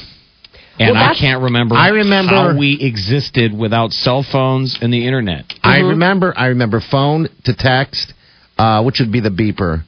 [0.79, 5.07] And Well, I can't remember, I remember- how we existed without cell phones and the
[5.07, 5.45] internet.
[5.63, 5.89] I Mm-hmm.
[5.89, 6.35] remember.
[6.37, 8.15] I remember phone to text,
[8.59, 9.85] uh, which would be the beeper.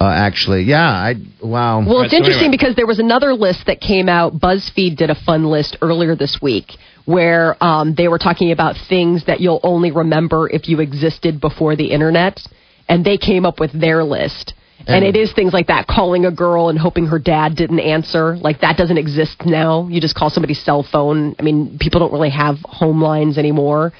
[0.00, 0.80] Uh, actually, yeah.
[0.90, 1.80] I wow.
[1.80, 2.56] Well, Right, it's so interesting anyway.
[2.58, 4.34] because there was another list that came out.
[4.38, 6.72] BuzzFeed did a fun list earlier this week
[7.04, 11.76] where um, they were talking about things that you'll only remember if you existed before
[11.76, 12.40] the internet,
[12.88, 14.54] and they came up with their list.
[14.86, 17.80] And, And- it is things like that, calling a girl and hoping her dad didn't
[17.80, 18.36] answer.
[18.36, 19.88] Like that doesn't exist now.
[19.88, 21.36] You just call somebody's cell phone.
[21.38, 23.92] I mean, people don't really have home lines anymore.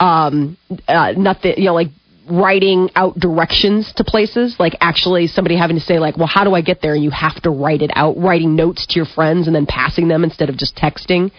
[0.00, 1.88] Um, uh, nothing, you know, like
[2.30, 6.54] writing out directions to places, like actually somebody having to say like, well, how do
[6.54, 6.94] I get there?
[6.94, 10.08] And you have to write it out, writing notes to your friends and then passing
[10.08, 11.32] them instead of just texting.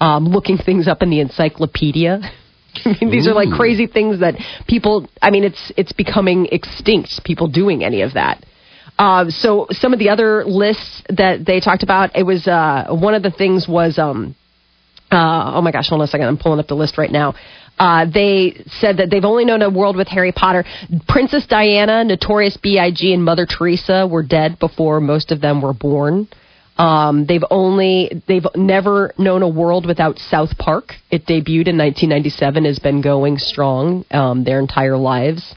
[0.00, 2.20] Um, looking things up in the encyclopedia.
[2.84, 4.34] I mean, these are like crazy things that
[4.66, 5.08] people.
[5.20, 7.22] I mean, it's it's becoming extinct.
[7.24, 8.44] People doing any of that.
[8.98, 13.14] Uh, so some of the other lists that they talked about, it was uh, one
[13.14, 14.34] of the things was um,
[15.10, 16.26] uh, oh my gosh, hold on a second.
[16.26, 17.34] I'm pulling up the list right now.
[17.78, 20.64] Uh, they said that they've only known a world with Harry Potter.
[21.08, 26.28] Princess Diana, Notorious B.I.G., and Mother Teresa were dead before most of them were born.
[26.78, 30.94] Um, they've only they've never known a world without South Park.
[31.10, 35.54] It debuted in 1997, has been going strong um, their entire lives,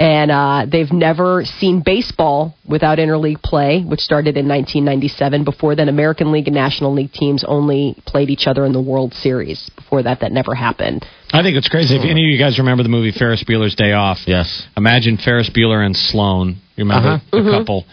[0.00, 5.44] and uh, they've never seen baseball without interleague play, which started in 1997.
[5.44, 9.14] Before then, American League and National League teams only played each other in the World
[9.14, 9.70] Series.
[9.76, 11.06] Before that, that never happened.
[11.32, 11.94] I think it's crazy.
[11.94, 14.66] If any of you guys remember the movie Ferris Bueller's Day Off, Yes.
[14.76, 16.56] imagine Ferris Bueller and Sloane.
[16.76, 17.24] You remember Uh-huh.
[17.30, 17.50] the Mm-hmm.
[17.58, 17.84] couple?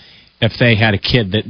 [0.42, 1.44] If they had a kid that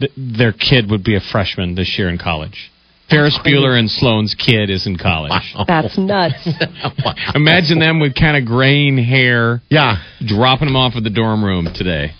[0.00, 2.70] that- that their kid would be a freshman this year in college.
[3.10, 5.54] Ferris Bueller and Sloane's kid is in college.
[5.68, 6.48] That's nuts.
[7.34, 9.98] Imagine them with kind of graying hair, Yeah.
[10.24, 12.12] dropping them off at the dorm room today.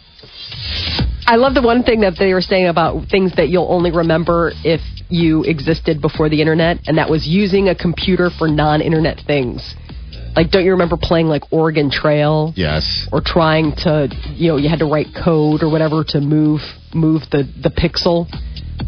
[1.26, 4.52] I love the one thing that they were saying about things that you'll only remember
[4.62, 9.74] if you existed before the internet, and that was using a computer for non-internet things.
[10.37, 12.53] Like, don't you remember playing like Oregon Trail?
[12.57, 13.09] Yes.
[13.12, 16.61] or trying to you know you had to write code or whatever to move
[16.94, 18.27] move the the pixel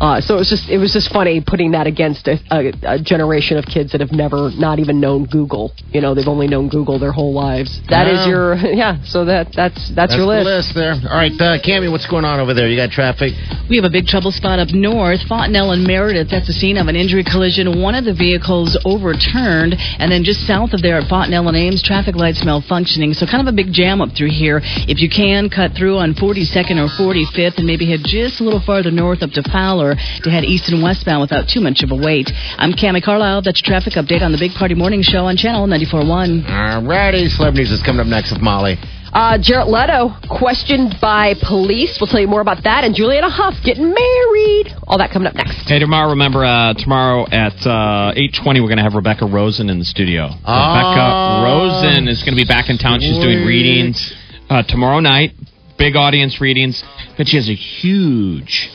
[0.01, 2.99] uh, so it was just it was just funny putting that against a, a, a
[3.01, 5.73] generation of kids that have never not even known Google.
[5.93, 7.81] You know, they've only known Google their whole lives.
[7.89, 8.29] That is Yeah.
[8.29, 9.03] your yeah.
[9.05, 10.47] So that that's that's, That's your the list.
[10.47, 10.93] list there.
[11.11, 12.69] All right, uh, Cammy, what's going on over there?
[12.69, 13.33] You got traffic?
[13.71, 16.31] We have a big trouble spot up north, Fontenelle and Meredith.
[16.31, 17.81] That's the scene of an injury collision.
[17.81, 21.83] One of the vehicles overturned, and then just south of there at Fontenelle and Ames,
[21.83, 23.15] traffic lights malfunctioning.
[23.15, 24.61] So kind of a big jam up through here.
[24.63, 28.61] If you can, cut through on 42nd or 45th, and maybe head just a little
[28.61, 31.97] farther north up to Fowler to head east and westbound without too much of a
[31.97, 32.31] wait.
[32.59, 33.43] I'm Cami Carlisle.
[33.43, 36.49] That's your traffic update on the Big Party Morning Show on Channel 94.1.
[36.49, 37.29] All righty.
[37.29, 38.77] Celebrities is coming up next with Molly.
[39.13, 41.97] Uh, Jared Leto questioned by police.
[42.01, 42.85] We'll tell you more about that.
[42.85, 44.75] And Julianne Hough getting married.
[44.87, 45.69] All that coming up next.
[45.69, 49.79] Hey, tomorrow, remember, uh, tomorrow at uh, 8.20, we're going to have Rebecca Rosen in
[49.79, 50.25] the studio.
[50.27, 53.01] Rebecca Rosen is going to be back in town.
[53.01, 54.15] She's doing readings
[54.51, 55.33] uh, tomorrow night,
[55.79, 56.83] big audience readings.
[57.17, 58.69] But she has a huge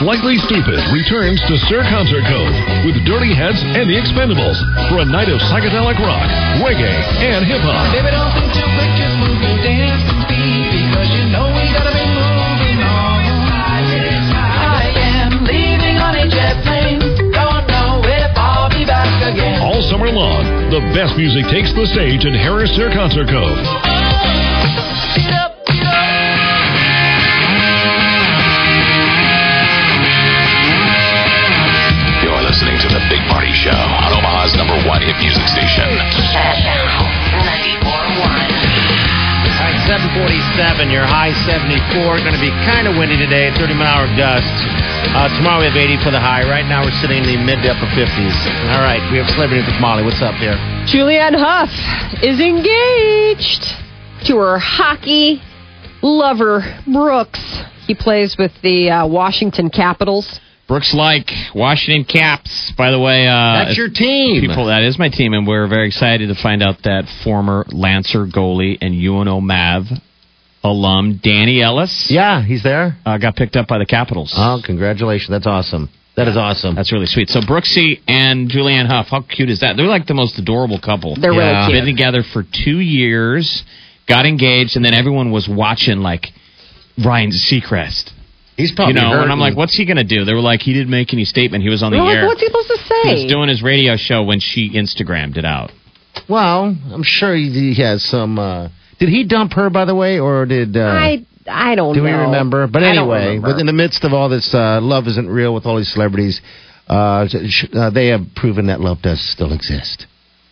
[0.00, 2.54] Slightly Stoopid returns to Stir Concert Cove
[2.86, 4.56] with Dirty Heads and the Expendables
[4.88, 6.28] for a night of psychedelic rock,
[6.62, 7.92] reggae, and hip hop.
[7.92, 11.64] Baby, don't think too quick, just move your dance to beat because you know we
[11.74, 13.20] gotta be moving on.
[14.32, 16.98] I am leaving on a jet plane,
[17.30, 19.60] don't know if I'll be back again.
[19.62, 24.41] All summer long, the best music takes the stage at Harrah's Stir Concert Cove.
[40.62, 42.22] Your high 74.
[42.22, 43.50] Going to be kind of windy today.
[43.58, 44.46] 30 mile hour gusts.
[45.10, 46.46] Uh, tomorrow we have 80 for the high.
[46.46, 48.36] Right now we're sitting in the mid to upper 50s.
[48.70, 50.04] All right, we have celebrity with Molly.
[50.04, 50.54] What's up here?
[50.86, 51.72] Julianne Hough
[52.22, 53.64] is engaged
[54.28, 55.42] to her hockey
[56.00, 57.42] lover, Brooks.
[57.88, 60.38] He plays with the uh, Washington Capitals.
[60.68, 62.70] Brooks like Washington Caps.
[62.78, 64.40] By the way, uh, That's your team.
[64.40, 68.26] People, that is my team, and we're very excited to find out that former Lancer
[68.26, 69.86] goalie and UNO Mav
[70.64, 72.96] alum Danny Ellis Yeah, he's there.
[73.04, 74.32] uh, got picked up by the Capitals.
[74.36, 75.30] Oh, congratulations.
[75.30, 75.88] That's awesome.
[76.14, 76.74] That is awesome.
[76.74, 77.28] That's really sweet.
[77.30, 79.76] So Brooksy and Julianne Hough, how cute is that?
[79.78, 81.16] They're like the most adorable couple.
[81.16, 81.66] They're Yeah.
[81.68, 83.64] really Been together for two years,
[84.06, 86.32] got engaged, and then everyone was watching like
[87.02, 88.10] Ryan Seacrest.
[88.58, 89.22] He's You probably know, hurting.
[89.24, 90.26] and I'm like, what's he going to do?
[90.26, 91.64] They were like, he didn't make any statement.
[91.64, 92.26] He was on the We're like, air.
[92.26, 93.14] what's he supposed to he say?
[93.22, 95.72] was doing his radio show when she Instagrammed it out.
[96.28, 98.38] Well, I'm sure he, he has some.
[98.38, 100.76] Uh, did he dump her, by the way, or did?
[100.76, 101.94] Uh, I I don't know.
[101.94, 102.18] do know.
[102.18, 102.66] we remember?
[102.66, 103.52] But anyway, remember.
[103.52, 106.40] but in the midst of all this, uh, love isn't real with all these celebrities.
[106.88, 110.06] Uh, sh- uh, they have proven that love does still exist.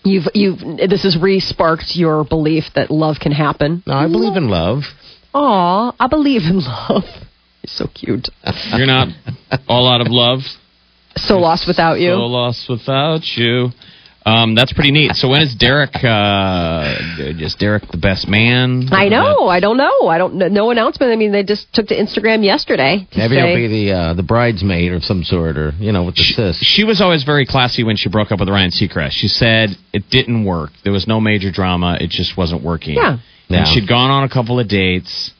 [0.04, 3.82] You've you've this has re-sparked your belief that love can happen.
[3.86, 4.82] No, I believe in love.
[5.34, 7.04] Aw, I believe in love.
[7.62, 8.28] You're so cute.
[8.74, 9.08] You're not
[9.68, 10.40] all out of love.
[11.16, 12.10] So lost without you.
[12.12, 13.68] So lost without you.
[14.26, 15.12] Um, that's pretty neat.
[15.14, 15.94] So when is Derek?
[16.04, 18.88] Uh, is Derek the best man?
[18.92, 19.48] I know.
[19.48, 20.08] I don't know.
[20.08, 20.34] I don't.
[20.52, 21.10] No announcement.
[21.10, 23.06] I mean, they just took to Instagram yesterday.
[23.12, 26.04] To Maybe say, he'll be the uh, the bridesmaid of some sort, or you know,
[26.04, 26.58] with the She, sis.
[26.60, 29.12] she was always very classy when she broke up with Ryan Seacrest.
[29.12, 30.70] She said it didn't work.
[30.84, 31.96] There was no major drama.
[32.00, 32.96] It just wasn't working.
[32.96, 33.18] Yeah.
[33.48, 33.58] Yeah.
[33.60, 35.32] And she'd gone on a couple of dates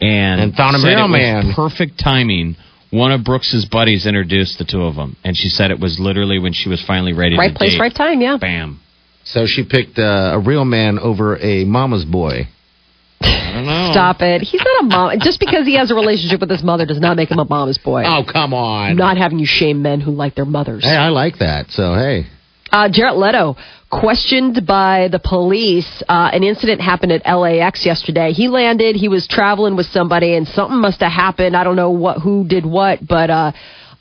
[0.00, 1.52] and, And found a real it was man.
[1.54, 2.56] perfect timing.
[2.90, 6.38] One of Brooks's buddies introduced the two of them, and she said it was literally
[6.38, 7.80] when she was finally ready right to place, date.
[7.80, 8.20] right time.
[8.20, 8.36] Yeah.
[8.40, 8.80] Bam.
[9.24, 12.48] So she picked uh, a real man over a mama's boy.
[13.20, 13.90] I don't know.
[13.92, 14.42] Stop it.
[14.42, 15.18] He's not a mom.
[15.20, 17.78] Just because he has a relationship with his mother does not make him a mama's
[17.78, 18.04] boy.
[18.06, 18.90] Oh, come on.
[18.90, 20.84] I'm not having you shame men who like their mothers.
[20.84, 21.70] Hey, I like that.
[21.70, 22.26] So hey,
[22.70, 23.56] Uh, Jared Leto
[23.90, 26.02] questioned by the police.
[26.08, 28.32] Uh, an incident happened at LAX yesterday.
[28.32, 28.96] He landed.
[28.96, 31.56] He was traveling with somebody, and something must have happened.
[31.56, 33.52] I don't know what who did what, but uh,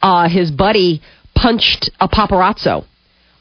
[0.01, 1.01] uh, his buddy
[1.35, 2.85] punched a paparazzo.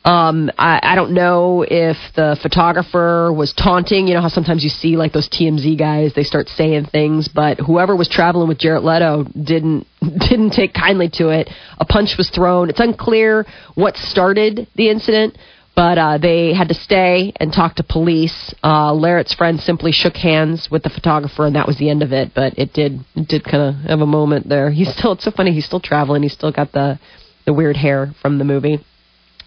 [0.05, 4.07] Um, I, I don't know if the photographer was taunting.
[4.07, 7.59] You know how sometimes you see like those TMZ guys, they start saying things, but
[7.59, 11.49] whoever was traveling with Jared Leto didn't didn't take kindly to it.
[11.79, 12.69] A punch was thrown.
[12.69, 15.39] It's unclear what started the incident,
[15.77, 18.55] but uh, they had to stay and talk to police.
[18.63, 22.13] Uh, Larrett's friend simply shook hands with the photographer, and that was the end of
[22.13, 22.33] it.
[22.35, 24.71] But it did it did kind of have a moment there.
[24.71, 25.53] He's still it's so funny.
[25.53, 26.23] He's still traveling.
[26.23, 26.99] He's still got the
[27.47, 28.81] the weird hair from the movie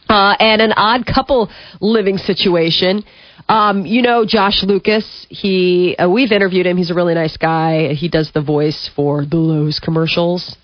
[0.10, 1.50] uh, and an odd couple
[1.82, 3.04] living situation.
[3.50, 5.26] Um, you know, Josh Lucas.
[5.30, 6.78] He uh, we've interviewed him.
[6.78, 7.94] He's a really nice guy.
[7.94, 10.56] He does the voice for the Lowe's commercials.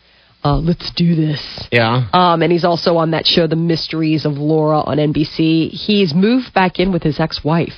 [0.43, 1.67] Uh, let's do this.
[1.71, 2.09] yeah.
[2.11, 5.69] Um, and he's also on that show, The Mysteries of Laura on NBC.
[5.69, 7.73] He's moved back in with his ex-wife.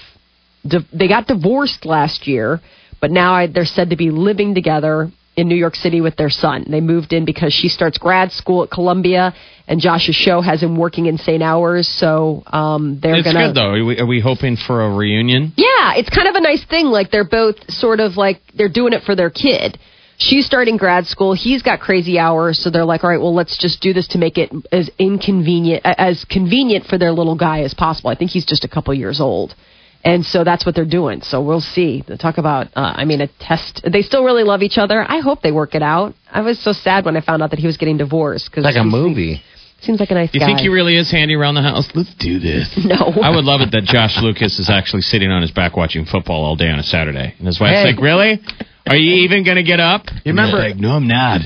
[0.68, 2.60] Di- they got divorced last year,
[3.00, 6.30] but now I, they're said to be living together in New York City with their
[6.30, 6.66] son.
[6.68, 9.36] They moved in because she starts grad school at Columbia,
[9.68, 11.88] and Josh's show has him working insane hours.
[11.88, 13.48] So um, they're It's gonna.
[13.48, 13.72] good though.
[13.74, 15.54] Are we, are we hoping for a reunion?
[15.58, 16.86] Yeah, it's kind of a nice thing.
[16.88, 19.78] Like they're both sort of like they're doing it for their kid.
[20.18, 21.34] She's starting grad school.
[21.34, 24.18] He's got crazy hours, so they're like, all right, well, let's just do this to
[24.18, 28.10] make it as inconvenient as convenient for their little guy as possible.
[28.10, 29.56] I think he's just a couple years old.
[30.04, 31.22] And so that's what they're doing.
[31.22, 32.04] So we'll see.
[32.08, 33.82] They talk about, uh, I mean, a test.
[33.92, 35.04] They still really love each other.
[35.06, 36.14] I hope they work it out.
[36.32, 38.76] I was so sad when I found out that he was getting divorced because Like
[38.78, 39.42] a movie.
[39.82, 40.46] Seems like a nice You guy.
[40.46, 41.90] think he really is handy around the house?
[41.96, 42.70] Let's do this.
[42.86, 42.96] No.
[43.22, 46.46] I would love it that Josh Lucas is actually sitting on his back watching football
[46.46, 47.86] all day on a Saturday, and his wife's Hey.
[47.94, 48.40] like, "Really?
[48.88, 51.42] Are you even going to get up?" You remember- Like, no, I'm not.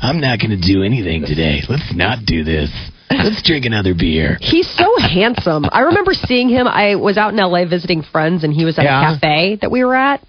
[0.00, 1.62] I'm not going to do anything today.
[1.68, 2.70] Let's not do this.
[3.10, 4.36] Let's drink another beer.
[4.40, 5.64] He's so handsome.
[5.70, 6.66] I remember seeing him.
[6.66, 9.12] I was out in LA visiting friends, and he was at Yeah.
[9.12, 10.20] a cafe that we were at.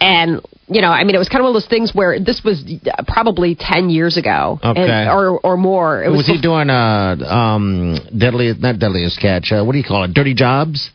[0.00, 2.42] And you know, I mean, it was kind of one of those things where this
[2.44, 2.62] was
[3.06, 4.80] probably ten years ago, Okay.
[4.82, 6.02] and, or or more.
[6.02, 9.52] It was, was, he doing uh um deadly not deadliest catch?
[9.52, 10.12] Uh, what do you call it?
[10.12, 10.90] Dirty jobs?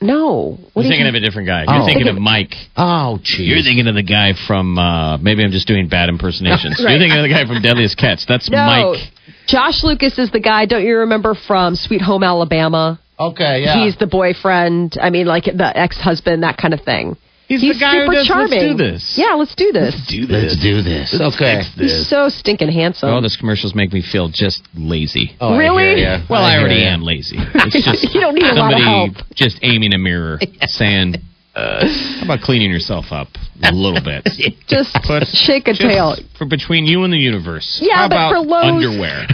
[0.00, 0.56] No.
[0.58, 1.64] You're What do you thinking of a different guy.
[1.66, 1.86] You're Oh.
[1.86, 2.54] thinking of Mike.
[2.76, 3.46] Oh, jeez.
[3.48, 4.78] You're thinking of the guy from.
[4.78, 6.80] Uh, maybe I'm just doing bad impersonations.
[6.84, 6.90] Right.
[6.92, 8.26] You're thinking of the guy from Deadliest Catch.
[8.26, 9.00] That's No, Mike.
[9.48, 10.66] Josh Lucas is the guy.
[10.66, 12.98] Don't you remember from Sweet Home Alabama?
[13.18, 13.82] Okay, yeah.
[13.84, 14.98] He's the boyfriend.
[15.00, 17.16] I mean, like the ex-husband, that kind of thing.
[17.48, 18.50] He's, the guy super who does, charming.
[18.58, 19.14] Let's do this.
[19.16, 19.94] Yeah, let's do this.
[20.08, 20.42] Do this.
[20.52, 21.12] Let's do this.
[21.14, 21.62] Let's okay.
[21.62, 21.92] fix this.
[21.92, 23.08] He's so stinking handsome.
[23.08, 25.36] Oh, those commercials make me feel just lazy.
[25.40, 25.84] Oh, I Really?
[25.84, 26.26] hear ya.
[26.28, 26.88] Well, I, hear already ya.
[26.94, 27.36] am lazy.
[27.54, 29.12] It's just You don't need a lot of somebody help.
[29.34, 31.14] just aiming a mirror saying,
[31.54, 31.86] uh,
[32.18, 33.28] How about cleaning yourself up
[33.62, 34.26] a little bit?
[34.68, 36.16] Just Put- shake a just tail.
[36.36, 37.78] for between you and the universe.
[37.80, 39.26] Yeah, How but about for Lowe's- underwear?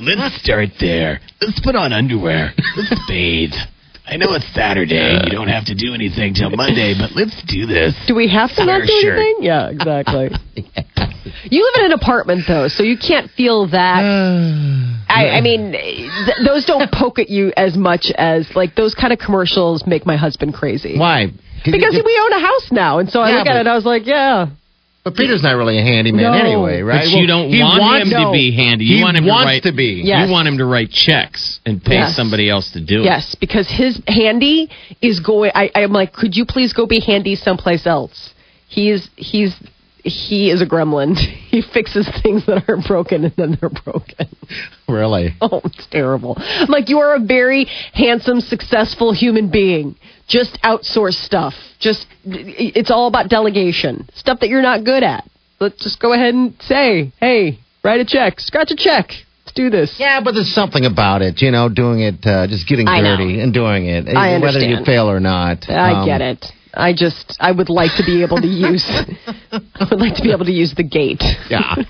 [0.00, 1.20] Let's start there.
[1.40, 2.52] Let's put on underwear.
[2.76, 3.52] Let's bathe.
[4.06, 7.40] I know it's Saturday and you don't have to do anything till Monday, but let's
[7.44, 7.94] do this.
[8.06, 9.16] Do we have to not do sure.
[9.16, 9.44] anything?
[9.44, 10.30] Yeah, exactly.
[11.44, 14.02] You live in an apartment though, so you can't feel that.
[15.08, 19.12] I, I mean, th- those don't poke at you as much as like those kind
[19.12, 20.98] of commercials make my husband crazy.
[20.98, 21.28] Why?
[21.64, 23.68] Because we own a house now, and so I Yeah, look at but- it and
[23.68, 24.46] I was like, yeah.
[25.04, 26.32] But Peter's not really a handyman No.
[26.32, 27.08] anyway, right?
[27.10, 28.84] But you don't he want wants- him to be handy.
[28.84, 29.62] You he want him wants to write.
[29.64, 30.02] to be.
[30.04, 30.26] Yes.
[30.26, 32.14] You want him to write checks and pay Yes.
[32.14, 33.04] somebody else to do it.
[33.06, 35.50] Yes, because his handy is going.
[35.56, 38.32] I, I'm like, could you please go be handy someplace else?
[38.68, 39.54] He's he's
[40.02, 41.16] he is a gremlin.
[41.52, 44.26] He fixes things that are broken and then they're broken.
[44.88, 45.34] Really?
[45.42, 46.34] Oh, it's terrible.
[46.38, 49.96] I'm like, you are a very handsome, successful human being.
[50.28, 51.52] Just outsource stuff.
[51.78, 54.08] Just it's all about delegation.
[54.14, 55.28] Stuff that you're not good at.
[55.60, 59.10] Let's just go ahead and say, hey, write a check, scratch a check.
[59.44, 59.94] Let's do this.
[59.98, 63.52] Yeah, but there's something about it, you know, doing it, uh, just getting dirty and
[63.52, 65.68] doing it, I whether you fail or not.
[65.68, 66.46] I Um, get it.
[66.74, 70.32] I just I would like to be able to use I would like to be
[70.32, 71.22] able to use the gate.
[71.50, 71.76] Yeah.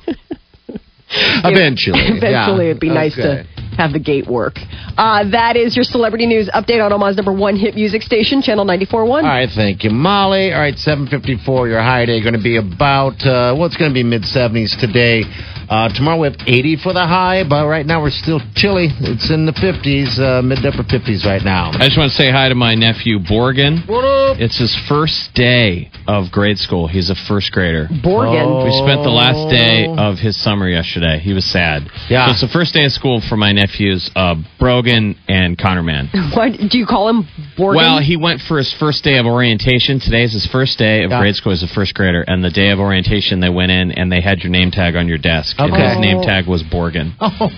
[1.45, 2.01] Eventually.
[2.01, 2.71] Eventually yeah.
[2.71, 3.45] it'd be nice Okay.
[3.45, 4.57] to have the gate work.
[4.97, 8.65] Uh, that is your celebrity news update on Omaha's number one hit music station, Channel
[8.65, 9.09] 94.1.
[9.09, 10.53] All right, thank you, Molly.
[10.53, 13.95] All right, 754, your high day going to be about, uh, well, it's going to
[13.95, 15.25] be mid 70s today.
[15.73, 18.93] Uh, tomorrow we have 80 for the high, but right now we're still chilly.
[19.01, 21.73] It's in the 50s, uh, mid to upper 50s right now.
[21.73, 23.89] I just want to say hi to my nephew Borgen.
[23.89, 24.37] What up?
[24.39, 26.89] It's his first day of grade school.
[26.89, 27.89] He's a first grader.
[27.89, 28.69] Borgen.
[28.69, 31.21] We spent the last day of his summer yesterday.
[31.25, 31.89] He was sad.
[32.11, 32.27] Yeah.
[32.27, 36.13] So it's the first day of school for my nephews, uh, Brogan and Connor Man.
[36.37, 37.25] Why do you call him
[37.57, 37.77] Borgen?
[37.81, 40.01] Well, he went for his first day of orientation.
[40.01, 41.21] Today is his first day of Yeah.
[41.21, 42.21] grade school as a first grader.
[42.29, 45.09] And the day of orientation, they went in and they had your name tag on
[45.09, 45.57] your desk.
[45.65, 45.89] And Okay.
[45.89, 47.13] his name tag was Borgen.
[47.21, 47.49] Oh,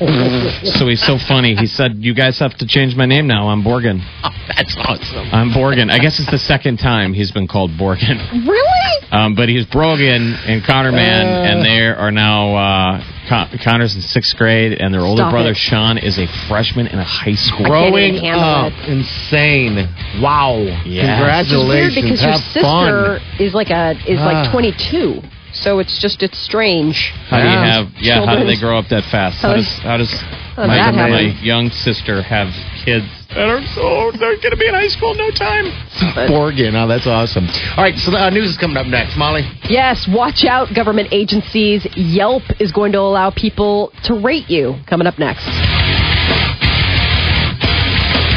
[0.79, 1.55] So he's so funny.
[1.55, 3.49] He said, "You guys have to change my name now.
[3.49, 4.01] I'm Borgen.
[4.57, 5.29] that's awesome.
[5.33, 8.19] I'm Borgen." I guess it's the second time he's been called Borgen.
[8.47, 9.09] really?
[9.13, 11.49] Um, but he's Brogan and Connor Man, Uh.
[11.51, 15.51] and they are now uh, Con- Connor's in sixth grade, and their older Stop brother
[15.53, 15.57] it.
[15.57, 17.65] Sean is a freshman in a high school.
[17.65, 18.89] Growing up, it.
[18.89, 19.89] insane.
[20.21, 20.57] Wow.
[20.85, 21.41] Yeah.
[21.41, 21.95] It's weird Congratulations.
[21.95, 23.21] because your sister fun.
[23.39, 24.53] is like a is like Ah.
[24.53, 25.23] 22.
[25.65, 27.11] So it's just it's strange.
[27.33, 27.89] How do you have?
[27.97, 29.41] Yeah, how do they grow up that fast?
[29.41, 30.13] How How does does- how does
[30.57, 32.47] how my, my young sister have
[32.85, 35.67] kids that are so they're going to be in high school in no time?
[36.31, 36.77] Oregon.
[36.77, 37.49] Oh, that's awesome.
[37.77, 39.17] All right, so the uh, news is coming up next.
[39.17, 39.43] Molly?
[39.69, 41.83] Yes, watch out, government agencies.
[41.97, 44.77] Yelp is going to allow people to rate you.
[44.87, 45.49] Coming up next.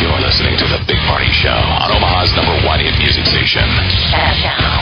[0.01, 3.67] You're listening to the Big Party Show on Omaha's number one hit music station.
[4.41, 4.79] Channel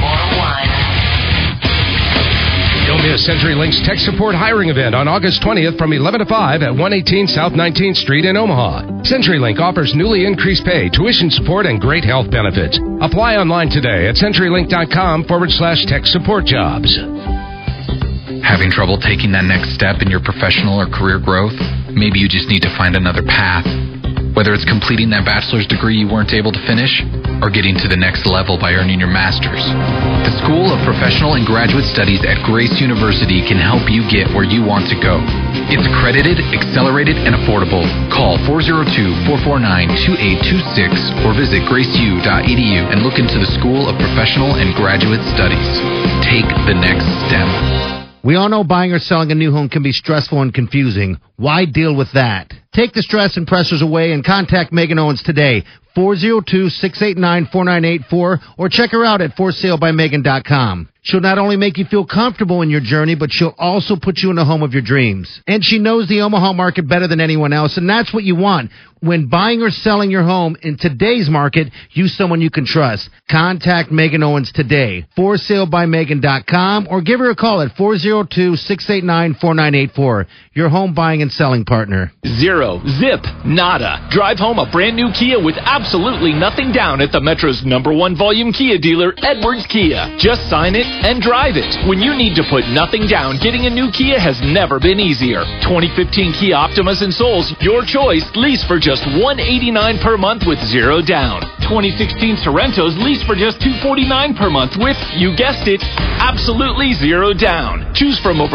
[0.00, 0.65] 94.1.
[2.86, 6.70] Don't miss CenturyLink's tech support hiring event on August 20th from 11 to 5 at
[6.70, 9.02] 118 South 19th Street in Omaha.
[9.02, 12.78] CenturyLink offers newly increased pay, tuition support, and great health benefits.
[13.02, 16.94] Apply online today at CenturyLink.com forward slash tech support jobs.
[18.46, 21.58] Having trouble taking that next step in your professional or career growth?
[21.90, 23.66] Maybe you just need to find another path.
[24.36, 27.00] Whether it's completing that bachelor's degree you weren't able to finish,
[27.40, 29.64] or getting to the next level by earning your master's.
[30.28, 34.44] The School of Professional and Graduate Studies at Grace University can help you get where
[34.44, 35.24] you want to go.
[35.72, 37.80] It's accredited, accelerated, and affordable.
[38.12, 45.80] Call 402-449-2826 or visit graceu.edu and look into the School of Professional and Graduate Studies.
[46.28, 48.05] Take the next step.
[48.26, 51.20] We all know buying or selling a new home can be stressful and confusing.
[51.36, 52.52] Why deal with that?
[52.72, 55.62] Take the stress and pressures away and contact Megan Owens today.
[55.96, 60.88] 402-689-4984 or check her out at forsalebymegan.com.
[61.02, 64.30] She'll not only make you feel comfortable in your journey, but she'll also put you
[64.30, 65.40] in the home of your dreams.
[65.46, 68.72] And she knows the Omaha market better than anyone else, and that's what you want.
[69.00, 73.10] When buying or selling your home in today's market, use someone you can trust.
[73.30, 75.04] Contact Megan Owens today.
[75.18, 80.26] ForSaleByMegan.com or give her a call at 402-689-4984.
[80.54, 82.10] Your home buying and selling partner.
[82.40, 84.08] Zero, zip, nada.
[84.10, 88.16] Drive home a brand new Kia with absolutely nothing down at the Metro's number one
[88.16, 90.16] volume Kia dealer, Edwards Kia.
[90.18, 91.86] Just sign it and drive it.
[91.86, 95.44] When you need to put nothing down, getting a new Kia has never been easier.
[95.68, 101.02] 2015 Kia Optimas and Souls, your choice, lease for just 189 per month with zero
[101.02, 101.42] down.
[101.66, 105.82] 2016 Sorentos lease for just 249 per month with, you guessed it,
[106.22, 107.90] absolutely zero down.
[107.98, 108.54] Choose from over